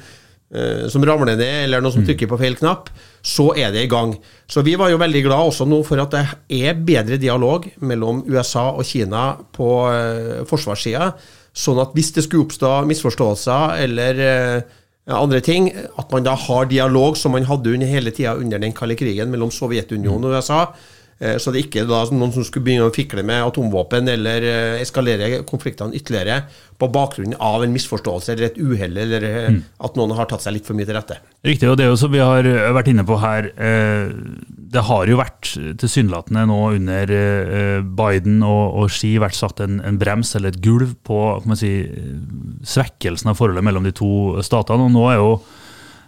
Eh, 0.55 0.87
som 0.89 1.03
ramler 1.03 1.35
ned, 1.35 1.65
eller 1.65 1.83
noen 1.83 1.91
som 1.91 2.05
mm. 2.05 2.07
trykker 2.07 2.29
på 2.31 2.37
feil 2.39 2.55
knapp, 2.55 2.93
så 3.19 3.49
er 3.59 3.73
det 3.75 3.83
i 3.83 3.91
gang. 3.91 4.13
Så 4.47 4.63
vi 4.63 4.77
var 4.79 4.93
jo 4.93 5.01
veldig 5.03 5.25
glad 5.25 5.51
også 5.51 5.67
nå 5.67 5.81
for 5.87 5.99
at 5.99 6.15
det 6.15 6.23
er 6.63 6.79
bedre 6.87 7.19
dialog 7.19 7.67
mellom 7.83 8.23
USA 8.31 8.69
og 8.71 8.87
Kina 8.87 9.33
på 9.57 9.71
uh, 9.91 10.45
forsvarssida, 10.47 11.11
sånn 11.51 11.81
at 11.83 11.97
hvis 11.99 12.13
det 12.15 12.27
skulle 12.29 12.47
oppstå 12.47 12.71
misforståelser 12.87 13.75
eller 13.89 14.23
andre 15.15 15.41
ting, 15.41 15.69
at 15.71 16.11
man 16.11 16.25
da 16.27 16.35
har 16.35 16.67
dialog 16.67 17.17
som 17.19 17.37
man 17.37 17.47
hadde 17.47 17.77
under 17.77 17.87
hele 17.87 18.11
tida 18.11 18.35
under 18.35 18.59
den 18.59 18.75
kalde 18.75 18.97
krigen 18.99 19.31
mellom 19.31 19.53
Sovjetunionen 19.55 20.27
og 20.27 20.41
USA. 20.41 20.65
Eh, 21.19 21.37
så 21.41 21.53
det 21.53 21.61
er 21.61 21.67
ikke 21.67 21.87
da 21.89 22.03
noen 22.13 22.33
som 22.35 22.45
skulle 22.45 22.67
begynne 22.67 22.91
å 22.91 22.95
fikle 22.95 23.25
med 23.27 23.41
atomvåpen 23.47 24.09
eller 24.13 24.45
eh, 24.45 24.83
eskalere 24.83 25.41
konfliktene 25.49 25.97
ytterligere 25.97 26.43
på 26.77 26.91
bakgrunn 26.93 27.33
av 27.41 27.65
en 27.65 27.73
misforståelse 27.73 28.35
eller 28.35 28.51
et 28.51 28.59
uhell, 28.61 28.99
eller 29.01 29.25
eh, 29.25 29.49
mm. 29.55 29.63
at 29.89 29.97
noen 29.97 30.13
har 30.19 30.29
tatt 30.29 30.45
seg 30.45 30.59
litt 30.59 30.69
for 30.69 30.77
mye 30.77 30.89
til 30.89 30.99
rette. 30.99 31.17
Riktig, 31.47 31.71
og 31.71 31.79
det 31.81 31.87
er 31.87 31.93
jo 31.95 32.01
som 32.01 32.13
vi 32.13 32.21
har 32.21 32.45
vært 32.77 32.91
inne 32.93 33.07
på 33.07 33.17
her, 33.23 33.49
det 33.57 34.83
har 34.83 35.09
jo 35.09 35.19
vært 35.21 35.53
tilsynelatende 35.79 36.43
nå 36.51 36.57
under 36.75 37.13
Biden 37.97 38.41
og, 38.43 38.89
Xi 38.91 39.13
vært 39.23 39.39
satt 39.39 39.63
en, 39.63 39.79
en, 39.87 40.01
brems 40.01 40.35
eller 40.37 40.51
et 40.51 40.59
gulv 40.65 40.97
på 41.07 41.21
si, 41.59 41.71
svekkelsen 42.67 43.31
av 43.31 43.39
forholdet 43.39 43.65
mellom 43.65 43.87
de 43.87 43.95
to 43.95 44.11
statene. 44.45 44.89
og 44.89 44.93
nå 44.97 45.07
er 45.13 45.21
jo 45.23 45.31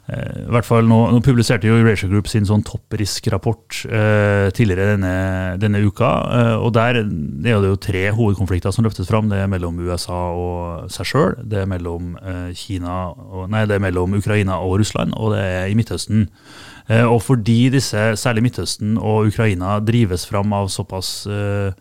i 0.09 0.49
hvert 0.49 0.65
fall 0.65 0.87
nå, 0.89 0.97
nå, 1.13 1.19
publiserte 1.21 1.69
jo 1.69 1.77
Erasure 1.83 2.09
Group 2.09 2.31
sin 2.33 2.47
sånn 2.49 2.63
topprisk-rapport 2.65 3.83
eh, 3.93 4.47
tidligere 4.57 4.95
denne, 4.95 5.11
denne 5.61 5.83
uka. 5.85 6.13
Eh, 6.33 6.55
og 6.57 6.73
Der 6.79 7.03
er 7.03 7.11
det 7.11 7.53
jo 7.53 7.77
tre 7.77 8.07
hovedkonflikter 8.17 8.73
som 8.73 8.87
løftes 8.87 9.11
fram. 9.11 9.29
Det 9.29 9.43
er 9.43 9.51
mellom 9.53 9.77
USA 9.85 10.23
og 10.33 10.89
seg 10.95 11.11
sjøl. 11.11 11.37
Det 11.45 11.61
er 11.61 11.69
mellom 11.69 12.15
eh, 12.23 12.57
det 12.57 13.77
er 13.77 13.85
mellom 13.85 14.17
Ukraina 14.17 14.57
og 14.65 14.79
Russland, 14.81 15.13
og 15.13 15.35
det 15.37 15.45
er 15.45 15.69
i 15.69 15.77
Midtøsten. 15.77 16.25
Eh, 16.89 17.05
og 17.05 17.21
fordi 17.27 17.69
disse, 17.77 18.17
særlig 18.17 18.47
Midtøsten 18.49 18.97
og 18.97 19.29
Ukraina, 19.29 19.77
drives 19.85 20.25
fram 20.27 20.57
av 20.57 20.73
såpass 20.73 21.27
eh, 21.29 21.77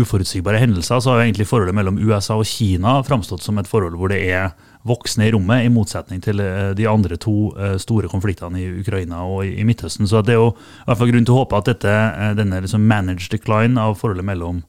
uforutsigbare 0.00 0.58
hendelser, 0.58 1.00
så 1.00 1.12
har 1.12 1.26
egentlig 1.26 1.46
forholdet 1.46 1.76
mellom 1.76 2.00
USA 2.00 2.40
og 2.40 2.48
Kina 2.48 3.02
framstått 3.04 3.44
som 3.44 3.60
et 3.60 3.68
forhold 3.68 4.00
hvor 4.00 4.08
det 4.08 4.24
er 4.32 4.54
voksne 4.88 5.28
i 5.28 5.32
rommet, 5.34 5.64
i 5.64 5.70
motsetning 5.72 6.22
til 6.24 6.42
eh, 6.42 6.72
de 6.78 6.88
andre 6.90 7.18
to 7.20 7.52
eh, 7.54 7.76
store 7.82 8.10
konfliktene 8.10 8.60
i 8.60 8.68
Ukraina 8.82 9.22
og 9.24 9.46
i 9.46 9.64
Midtøsten. 9.66 10.08
Så 10.10 10.24
det 10.26 10.34
er 10.34 10.40
jo 10.40 10.52
i 10.52 10.86
hvert 10.88 11.00
fall 11.00 11.12
grunn 11.12 11.28
til 11.28 11.36
å 11.36 11.42
håpe 11.42 11.60
at 11.60 11.70
dette, 11.70 11.92
eh, 11.92 12.34
denne 12.38 12.62
liksom 12.64 12.86
managed 12.90 13.30
decline 13.34 13.78
av 13.80 13.98
forholdet 14.00 14.28
mellom 14.28 14.62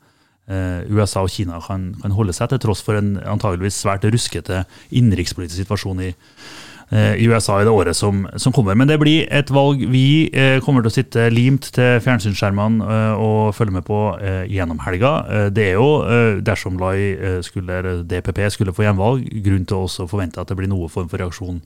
USA 0.44 1.22
og 1.24 1.32
Kina 1.32 1.56
kan, 1.64 1.94
kan 2.02 2.12
holde 2.12 2.34
seg, 2.36 2.50
til 2.52 2.60
tross 2.60 2.82
for 2.84 3.00
en 3.00 3.14
antageligvis 3.16 3.78
svært 3.80 4.04
ruskete 4.12 4.66
innenrikspolitisk 4.92 5.62
situasjon 5.62 6.02
i 6.04 6.10
Eh, 6.12 6.73
i 6.92 7.26
USA 7.26 7.62
i 7.62 7.66
det 7.66 7.72
året 7.74 7.96
som, 7.98 8.26
som, 8.38 8.54
kommer. 8.54 8.76
Men 8.76 8.90
det 8.90 9.00
blir 9.02 9.28
et 9.34 9.50
valg 9.54 9.82
vi 9.90 10.30
eh, 10.30 10.60
kommer 10.64 10.84
til 10.84 10.92
å 10.92 10.94
sitte 10.94 11.28
limt 11.34 11.70
til 11.76 12.02
fjernsynsskjermene 12.04 12.86
eh, 12.86 13.22
og 13.24 13.54
følge 13.58 13.78
med 13.78 13.86
på 13.88 14.00
eh, 14.20 14.44
gjennom 14.52 14.82
helga. 14.84 15.14
Eh, 15.28 15.48
det 15.54 15.70
er 15.72 15.80
jo, 15.80 15.88
eh, 16.06 16.42
dersom 16.46 16.78
Lai 16.82 17.16
skulle, 17.46 18.02
DPP 18.10 18.44
skulle 18.54 18.76
få 18.76 18.86
gjenvalg, 18.88 19.26
grunn 19.46 19.66
til 19.70 19.80
å 19.80 19.88
også 19.88 20.10
forvente 20.12 20.42
at 20.42 20.52
det 20.52 20.58
blir 20.60 20.70
noe 20.72 20.92
form 20.92 21.10
for 21.12 21.22
reaksjon 21.22 21.62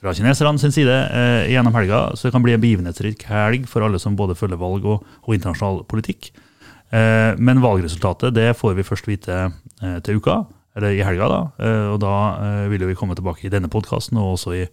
fra 0.00 0.14
kineserne 0.16 0.60
sin 0.62 0.72
side 0.72 0.94
gjennom 1.52 1.74
helga. 1.76 2.06
Så 2.16 2.28
det 2.28 2.32
kan 2.32 2.44
bli 2.44 2.54
en 2.56 2.62
begivenhetsrik 2.62 3.26
helg 3.28 3.66
for 3.68 3.84
alle 3.84 4.00
som 4.00 4.16
både 4.16 4.38
følger 4.38 4.60
valg 4.60 4.86
og, 4.88 5.04
og 5.26 5.36
internasjonal 5.36 5.82
politikk. 5.90 6.32
men 6.90 7.60
valgresultatet 7.62 8.34
det 8.34 8.48
får 8.58 8.72
vi 8.74 8.82
først 8.82 9.06
vite 9.06 9.36
til 10.02 10.16
uka 10.18 10.40
eller 10.76 10.94
i 10.94 11.02
helga. 11.02 11.28
da, 11.28 11.40
eh, 11.58 11.88
og 11.92 12.00
Da 12.00 12.14
eh, 12.38 12.68
vil 12.70 12.86
vi 12.86 12.94
komme 12.98 13.16
tilbake 13.18 13.46
i 13.46 13.52
denne 13.52 13.68
podkasten, 13.68 14.18
og 14.18 14.38
også 14.38 14.54
i, 14.56 14.64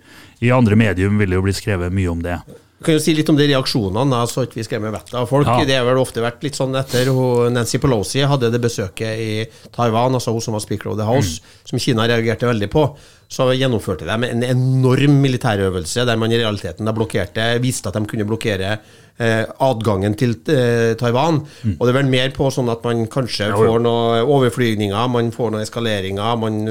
i, 0.42 0.52
andre 0.52 0.76
medium 0.76 1.18
vil 1.18 1.30
det 1.30 1.40
jo 1.40 1.46
bli 1.46 1.54
skrevet 1.54 1.94
mye 1.94 2.12
om 2.12 2.24
det. 2.24 2.40
Du 2.78 2.86
kan 2.86 2.94
jo 2.94 3.02
si 3.02 3.16
litt 3.18 3.30
om 3.30 3.38
de 3.38 3.48
reaksjonene, 3.50 4.20
så 4.30 4.46
ikke 4.46 4.60
vi 4.60 4.66
skremmer 4.68 4.94
vettet 4.94 5.16
av 5.18 5.26
folk. 5.26 5.50
Ja. 5.50 5.66
Det 5.66 5.80
har 5.80 5.88
vel 5.88 5.98
ofte 5.98 6.22
vært 6.22 6.44
litt 6.46 6.60
sånn 6.60 6.78
etter 6.78 7.10
Nancy 7.50 7.80
Pelosi 7.82 8.22
hadde 8.22 8.52
det 8.54 8.62
besøket 8.62 9.18
i 9.18 9.32
Taiwan, 9.74 10.14
altså 10.14 10.36
hun 10.36 10.44
som 10.46 10.54
var 10.54 10.62
speaker 10.62 10.92
of 10.92 11.00
the 11.00 11.08
house, 11.08 11.42
mm. 11.42 11.64
som 11.72 11.82
Kina 11.82 12.06
reagerte 12.06 12.46
veldig 12.46 12.70
på. 12.70 12.86
Så 13.28 13.50
gjennomførte 13.52 14.08
de 14.08 14.30
en 14.30 14.46
enorm 14.48 15.18
militærøvelse 15.24 16.06
der 16.08 16.20
man 16.20 16.32
i 16.32 16.40
realiteten 16.40 16.88
da 16.88 16.94
blokkerte, 16.96 17.50
viste 17.64 17.92
at 17.92 17.98
de 17.98 18.08
kunne 18.08 18.28
blokkere 18.28 18.70
eh, 18.72 19.44
adgangen 19.68 20.16
til 20.20 20.38
eh, 20.54 20.94
Taiwan. 21.00 21.42
Mm. 21.44 21.76
Og 21.76 21.84
det 21.84 21.92
er 21.92 22.00
vel 22.00 22.14
mer 22.14 22.32
på 22.36 22.48
sånn 22.54 22.72
at 22.72 22.86
man 22.88 23.04
kanskje 23.12 23.52
får 23.52 23.84
noen 23.84 24.24
overflygninger, 24.24 25.12
man 25.12 25.34
får 25.36 25.52
noen 25.52 25.68
eskaleringer, 25.68 26.40
man 26.40 26.64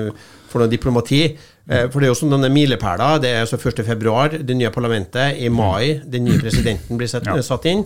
får 0.49 0.65
noe 0.65 0.73
diplomati. 0.73 1.23
Eh, 1.67 1.87
for 1.91 2.01
det 2.01 2.09
er 2.09 2.13
jo 2.13 2.19
sånn 2.21 2.35
denne 2.37 2.51
milepæler. 2.53 3.21
Det 3.23 3.33
er 3.33 3.45
altså 3.45 3.59
1.2, 3.59 4.43
det 4.47 4.57
nye 4.57 4.73
parlamentet. 4.75 5.41
I 5.43 5.51
mai 5.51 5.99
den 6.05 6.27
nye 6.29 6.41
presidenten 6.41 6.99
blir 6.99 7.11
satt, 7.11 7.29
satt 7.45 7.67
inn. 7.71 7.83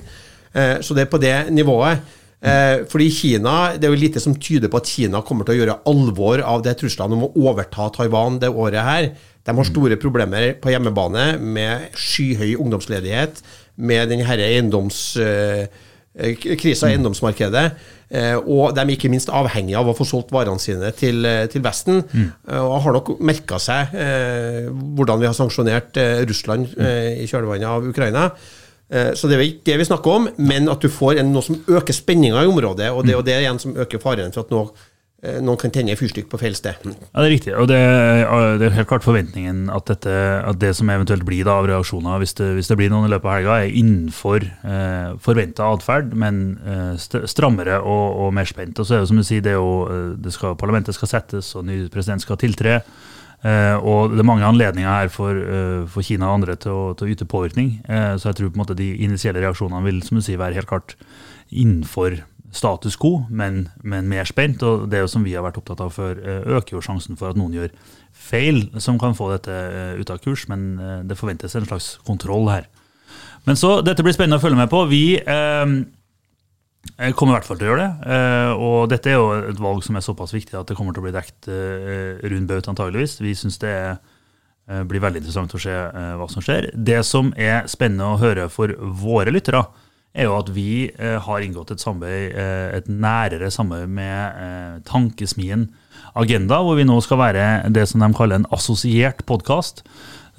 Eh, 0.52 0.78
så 0.84 0.96
det 0.96 1.06
er 1.06 1.12
på 1.12 1.20
det 1.22 1.36
nivået. 1.54 2.18
Eh, 2.40 2.86
fordi 2.88 3.10
Kina, 3.12 3.76
Det 3.76 3.84
er 3.84 3.92
jo 3.92 4.00
lite 4.00 4.20
som 4.20 4.34
tyder 4.34 4.68
på 4.68 4.76
at 4.80 4.86
Kina 4.88 5.20
kommer 5.20 5.44
til 5.44 5.54
å 5.54 5.60
gjøre 5.60 5.80
alvor 5.86 6.40
av 6.40 6.62
det 6.64 6.78
truslene 6.80 7.12
om 7.12 7.24
å 7.28 7.32
overta 7.36 7.90
Taiwan 7.92 8.38
det 8.40 8.48
året 8.48 8.82
her. 8.84 9.10
De 9.44 9.56
har 9.56 9.64
store 9.64 9.96
problemer 9.96 10.54
på 10.60 10.70
hjemmebane 10.72 11.38
med 11.40 11.90
skyhøy 11.96 12.56
ungdomsledighet, 12.60 13.42
med 13.76 14.08
denne 14.08 14.24
eiendomskrisa 14.24 15.70
i 16.88 16.94
eiendomsmarkedet. 16.94 17.72
Eh, 18.10 18.36
og 18.36 18.74
de 18.74 18.80
er 18.82 18.90
ikke 18.96 19.10
minst 19.12 19.30
avhengige 19.30 19.78
av 19.78 19.86
å 19.86 19.94
få 19.94 20.04
solgt 20.08 20.32
varene 20.34 20.58
sine 20.58 20.90
til, 20.96 21.24
eh, 21.24 21.46
til 21.46 21.62
Vesten. 21.62 22.02
Mm. 22.10 22.32
Eh, 22.48 22.58
og 22.58 22.82
har 22.82 22.92
nok 22.96 23.20
merka 23.20 23.58
seg 23.62 23.94
eh, 23.94 24.66
hvordan 24.68 25.20
vi 25.20 25.26
har 25.28 25.36
sanksjonert 25.36 25.96
eh, 25.96 26.24
Russland 26.26 26.66
eh, 26.76 27.22
i 27.22 27.28
kjølvannet 27.30 27.68
av 27.70 27.86
Ukraina. 27.86 28.30
Så 28.90 29.28
det 29.30 29.36
er 29.36 29.44
ikke 29.44 29.68
det 29.68 29.76
vi 29.78 29.84
snakker 29.86 30.10
om, 30.18 30.24
men 30.42 30.66
at 30.66 30.82
du 30.82 30.88
får 30.90 31.20
en, 31.20 31.28
noe 31.30 31.46
som 31.46 31.60
øker 31.70 31.94
spenninga 31.94 32.40
i 32.42 32.48
området. 32.50 32.88
Og 32.90 33.04
det, 33.06 33.14
og 33.14 33.22
det 33.22 33.36
er 33.36 33.44
igjen 33.44 33.60
som 33.62 33.76
øker 33.78 34.02
faren 34.02 34.34
for 34.34 34.42
at 34.42 34.50
noe 34.50 34.72
Eh, 35.20 35.36
noen 35.44 35.58
kan 35.60 35.72
tenne 35.72 35.92
fyrstykk 36.00 36.30
på 36.32 36.38
feil 36.40 36.54
sted. 36.56 36.78
Ja, 36.80 37.20
Det 37.20 37.26
er 37.26 37.28
riktig. 37.28 37.52
og 37.54 37.68
Det, 37.68 37.76
det 37.76 38.66
er 38.66 38.76
helt 38.76 38.88
klart 38.88 39.04
forventningen 39.04 39.68
at, 39.68 39.84
dette, 39.84 40.08
at, 40.08 40.58
det 40.58 40.74
som 40.76 40.88
eventuelt 40.88 41.26
blir 41.28 41.44
da 41.44 41.58
av 41.60 41.68
reaksjoner, 41.68 42.16
hvis 42.18 42.32
det, 42.34 42.54
hvis 42.56 42.68
det, 42.68 42.76
blir 42.78 42.88
noen 42.88 43.04
i 43.04 43.12
løpet 43.12 43.28
av 43.28 43.36
helga, 43.36 43.58
er 43.60 43.76
innenfor 43.76 44.40
eh, 44.48 45.18
forventa 45.20 45.68
atferd, 45.68 46.14
men 46.16 46.58
eh, 46.64 46.96
strammere 47.28 47.82
og, 47.82 48.16
og, 48.16 48.32
mer 48.32 48.48
spent. 48.48 48.80
Og 48.80 48.86
så 48.86 48.96
er 48.96 49.04
det 49.04 49.10
som 49.12 49.20
du 49.20 49.26
sier, 49.26 49.44
det 49.44 49.52
er 49.52 49.60
jo, 49.60 49.84
eh, 49.92 50.16
det 50.16 50.32
skal, 50.32 50.56
Parlamentet 50.56 50.96
skal 50.96 51.12
settes, 51.12 51.52
og 51.54 51.68
ny 51.68 51.82
president 51.92 52.24
skal 52.24 52.40
tiltre. 52.40 52.80
Eh, 53.40 53.76
og 53.76 54.12
Det 54.12 54.20
er 54.20 54.28
mange 54.28 54.44
anledninger 54.44 54.90
her 54.90 55.08
for, 55.08 55.32
eh, 55.32 55.86
for 55.88 56.02
Kina 56.04 56.28
og 56.28 56.40
andre 56.40 56.56
til 56.60 56.72
å, 56.72 56.82
til 56.96 57.08
å 57.08 57.12
yte 57.14 57.28
påvirkning. 57.28 57.80
så 57.86 58.30
jeg 58.30 58.36
tror 58.36 58.50
på 58.50 58.58
en 58.58 58.64
måte 58.64 58.76
de 58.76 58.90
initielle 59.04 59.40
reaksjonene 59.40 59.84
vil 59.84 60.02
som 60.02 60.18
du 60.18 60.22
sier, 60.22 60.38
være 60.38 60.54
helt 60.54 60.68
klart 60.68 60.96
innenfor 61.50 62.20
status 62.52 62.96
quo, 62.98 63.24
men, 63.30 63.68
men, 63.82 64.08
mer 64.10 64.28
spent. 64.28 64.62
Og 64.66 64.88
det 64.90 65.02
som 65.10 65.24
vi 65.26 65.34
har 65.36 65.44
vært 65.46 65.60
opptatt 65.60 65.82
av 65.84 65.94
før, 65.94 66.18
eh, 66.18 66.42
øker 66.56 66.76
jo 66.76 66.84
sjansen 66.84 67.18
for 67.18 67.30
at 67.30 67.38
noen 67.38 67.54
gjør 67.56 67.70
feil 68.12 68.66
som 68.82 68.98
kan 69.00 69.14
få 69.16 69.30
dette 69.32 69.54
eh, 69.54 70.00
ut 70.00 70.10
av 70.10 70.20
kurs, 70.24 70.46
men 70.50 70.74
eh, 70.78 70.98
det 71.06 71.18
forventes 71.18 71.54
en 71.56 71.68
slags 71.68 71.94
kontroll 72.06 72.50
her. 72.50 72.68
Men 73.46 73.56
så, 73.56 73.78
Dette 73.84 74.04
blir 74.04 74.14
spennende 74.14 74.40
å 74.40 74.42
følge 74.42 74.58
med 74.58 74.70
på. 74.72 74.82
Vi 74.90 75.04
eh, 75.18 75.76
kommer 77.16 77.34
i 77.34 77.38
hvert 77.38 77.48
fall 77.48 77.60
til 77.60 77.68
å 77.68 77.72
gjøre 77.72 77.84
det. 77.84 78.14
Eh, 78.14 78.62
og 78.66 78.78
dette 78.92 79.12
er 79.12 79.18
jo 79.18 79.28
et 79.50 79.60
valg 79.60 79.84
som 79.84 79.98
er 79.98 80.06
såpass 80.06 80.32
viktig 80.36 80.56
at 80.58 80.70
det 80.70 80.78
kommer 80.78 80.96
til 80.96 81.04
å 81.04 81.08
bli 81.08 81.16
dekt 81.16 81.50
eh, 81.52 82.20
rund 82.32 82.48
baut, 82.50 82.70
antageligvis. 82.72 83.18
Vi 83.24 83.36
syns 83.38 83.60
det 83.62 83.74
er, 83.74 84.00
blir 84.86 85.02
veldig 85.02 85.18
interessant 85.18 85.54
å 85.56 85.60
se 85.60 85.76
hva 86.20 86.26
som 86.30 86.44
skjer. 86.44 86.70
Det 86.74 87.00
som 87.06 87.32
er 87.34 87.66
spennende 87.70 88.12
å 88.12 88.20
høre 88.20 88.48
for 88.52 88.70
våre 89.00 89.32
lyttere, 89.34 89.64
er 90.14 90.26
jo 90.26 90.36
at 90.38 90.50
vi 90.54 90.70
eh, 90.90 91.18
har 91.22 91.44
inngått 91.44 91.74
et 91.74 91.82
samarbeid, 91.82 92.32
eh, 92.34 92.78
et 92.80 92.88
nærere 92.90 93.50
samarbeid 93.54 93.92
med 93.94 94.40
eh, 94.42 94.80
Tankesmien 94.88 95.68
Agenda, 96.18 96.58
hvor 96.64 96.78
vi 96.78 96.86
nå 96.88 96.96
skal 97.04 97.20
være 97.20 97.44
det 97.70 97.86
som 97.86 98.02
de 98.02 98.10
kaller 98.16 98.40
en 98.40 98.48
assosiert 98.54 99.22
podkast. 99.28 99.84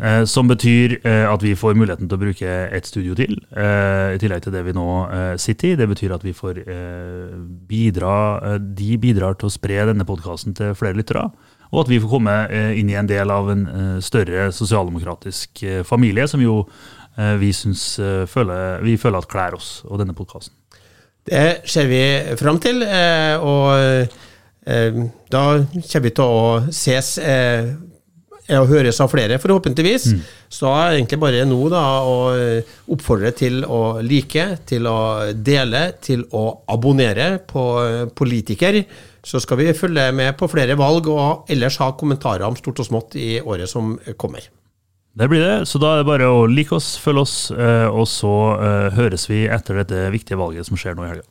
Eh, 0.01 0.23
som 0.25 0.47
betyr 0.49 0.97
eh, 1.05 1.27
at 1.29 1.43
vi 1.45 1.53
får 1.53 1.75
muligheten 1.77 2.09
til 2.09 2.17
å 2.17 2.21
bruke 2.23 2.53
et 2.73 2.87
studio 2.89 3.13
til, 3.13 3.35
eh, 3.53 4.15
i 4.15 4.21
tillegg 4.21 4.41
til 4.41 4.55
det 4.55 4.63
vi 4.65 4.73
nå 4.73 4.87
sitter 5.37 5.71
i. 5.71 5.75
Det 5.77 5.89
betyr 5.91 6.15
at 6.15 6.25
vi 6.25 6.33
får 6.33 6.63
bidra 7.69 8.57
De 8.59 8.97
bidrar 8.97 9.37
til 9.37 9.49
å 9.49 9.53
spre 9.53 9.85
denne 9.91 10.07
podkasten 10.07 10.55
til 10.57 10.73
flere 10.75 10.97
lyttere. 10.97 11.29
Og 11.71 11.85
at 11.85 11.91
vi 11.91 11.99
får 12.03 12.09
komme 12.11 12.33
inn 12.75 12.89
i 12.89 12.97
en 12.99 13.07
del 13.07 13.31
av 13.31 13.47
en 13.49 14.01
større 14.03 14.49
sosialdemokratisk 14.51 15.61
familie, 15.87 16.27
som 16.27 16.41
jo 16.43 16.65
Eh, 17.17 17.35
vi, 17.35 17.53
synes, 17.53 17.99
eh, 17.99 18.25
føler, 18.25 18.81
vi 18.81 18.95
føler 18.97 19.19
at 19.19 19.29
klær 19.31 19.57
oss 19.57 19.81
og 19.87 19.99
denne 19.99 20.15
podkasten. 20.15 20.55
Det 21.27 21.61
ser 21.69 21.89
vi 21.91 22.03
fram 22.39 22.59
til. 22.59 22.81
Eh, 22.83 23.35
og 23.37 24.07
da 25.31 25.41
kommer 25.65 26.03
vi 26.05 26.11
til 26.13 26.23
å 26.23 26.71
ses 26.71 27.15
å 28.59 28.67
høres 28.69 28.99
av 29.03 29.11
flere, 29.11 29.39
forhåpentligvis. 29.41 30.07
Så 30.51 30.65
da 30.65 30.71
er 30.81 30.91
det 30.91 30.99
egentlig 30.99 31.21
bare 31.21 31.45
nå 31.47 31.59
da 31.71 31.83
å 32.07 32.15
eh, 32.35 32.73
oppfordre 32.91 33.31
til 33.37 33.61
å 33.63 34.01
like, 34.03 34.45
til 34.67 34.89
å 34.89 34.97
dele, 35.33 35.85
til 36.03 36.25
å 36.35 36.45
abonnere 36.71 37.33
på 37.47 37.65
eh, 37.83 38.05
Politiker. 38.15 38.81
Så 39.23 39.39
skal 39.43 39.61
vi 39.61 39.73
følge 39.77 40.09
med 40.17 40.33
på 40.39 40.49
flere 40.51 40.75
valg, 40.79 41.07
og 41.11 41.51
ellers 41.51 41.79
ha 41.81 41.91
kommentarer 41.97 42.47
om 42.47 42.57
stort 42.57 42.81
og 42.81 42.89
smått 42.89 43.19
i 43.21 43.35
året 43.41 43.69
som 43.69 43.93
kommer. 44.17 44.47
Det 45.11 45.27
blir 45.27 45.43
det, 45.43 45.67
så 45.67 45.79
da 45.81 45.91
er 45.93 46.01
det 46.01 46.07
bare 46.07 46.31
å 46.31 46.45
like 46.47 46.73
oss, 46.75 46.93
følge 46.99 47.25
oss, 47.27 47.35
eh, 47.51 47.87
og 47.87 48.07
så 48.09 48.33
høres 48.95 49.27
vi 49.29 49.43
etter 49.51 49.83
dette 49.83 50.07
viktige 50.13 50.39
valget 50.39 50.67
som 50.67 50.79
skjer 50.79 50.97
nå 50.97 51.07
i 51.07 51.13
helga. 51.13 51.27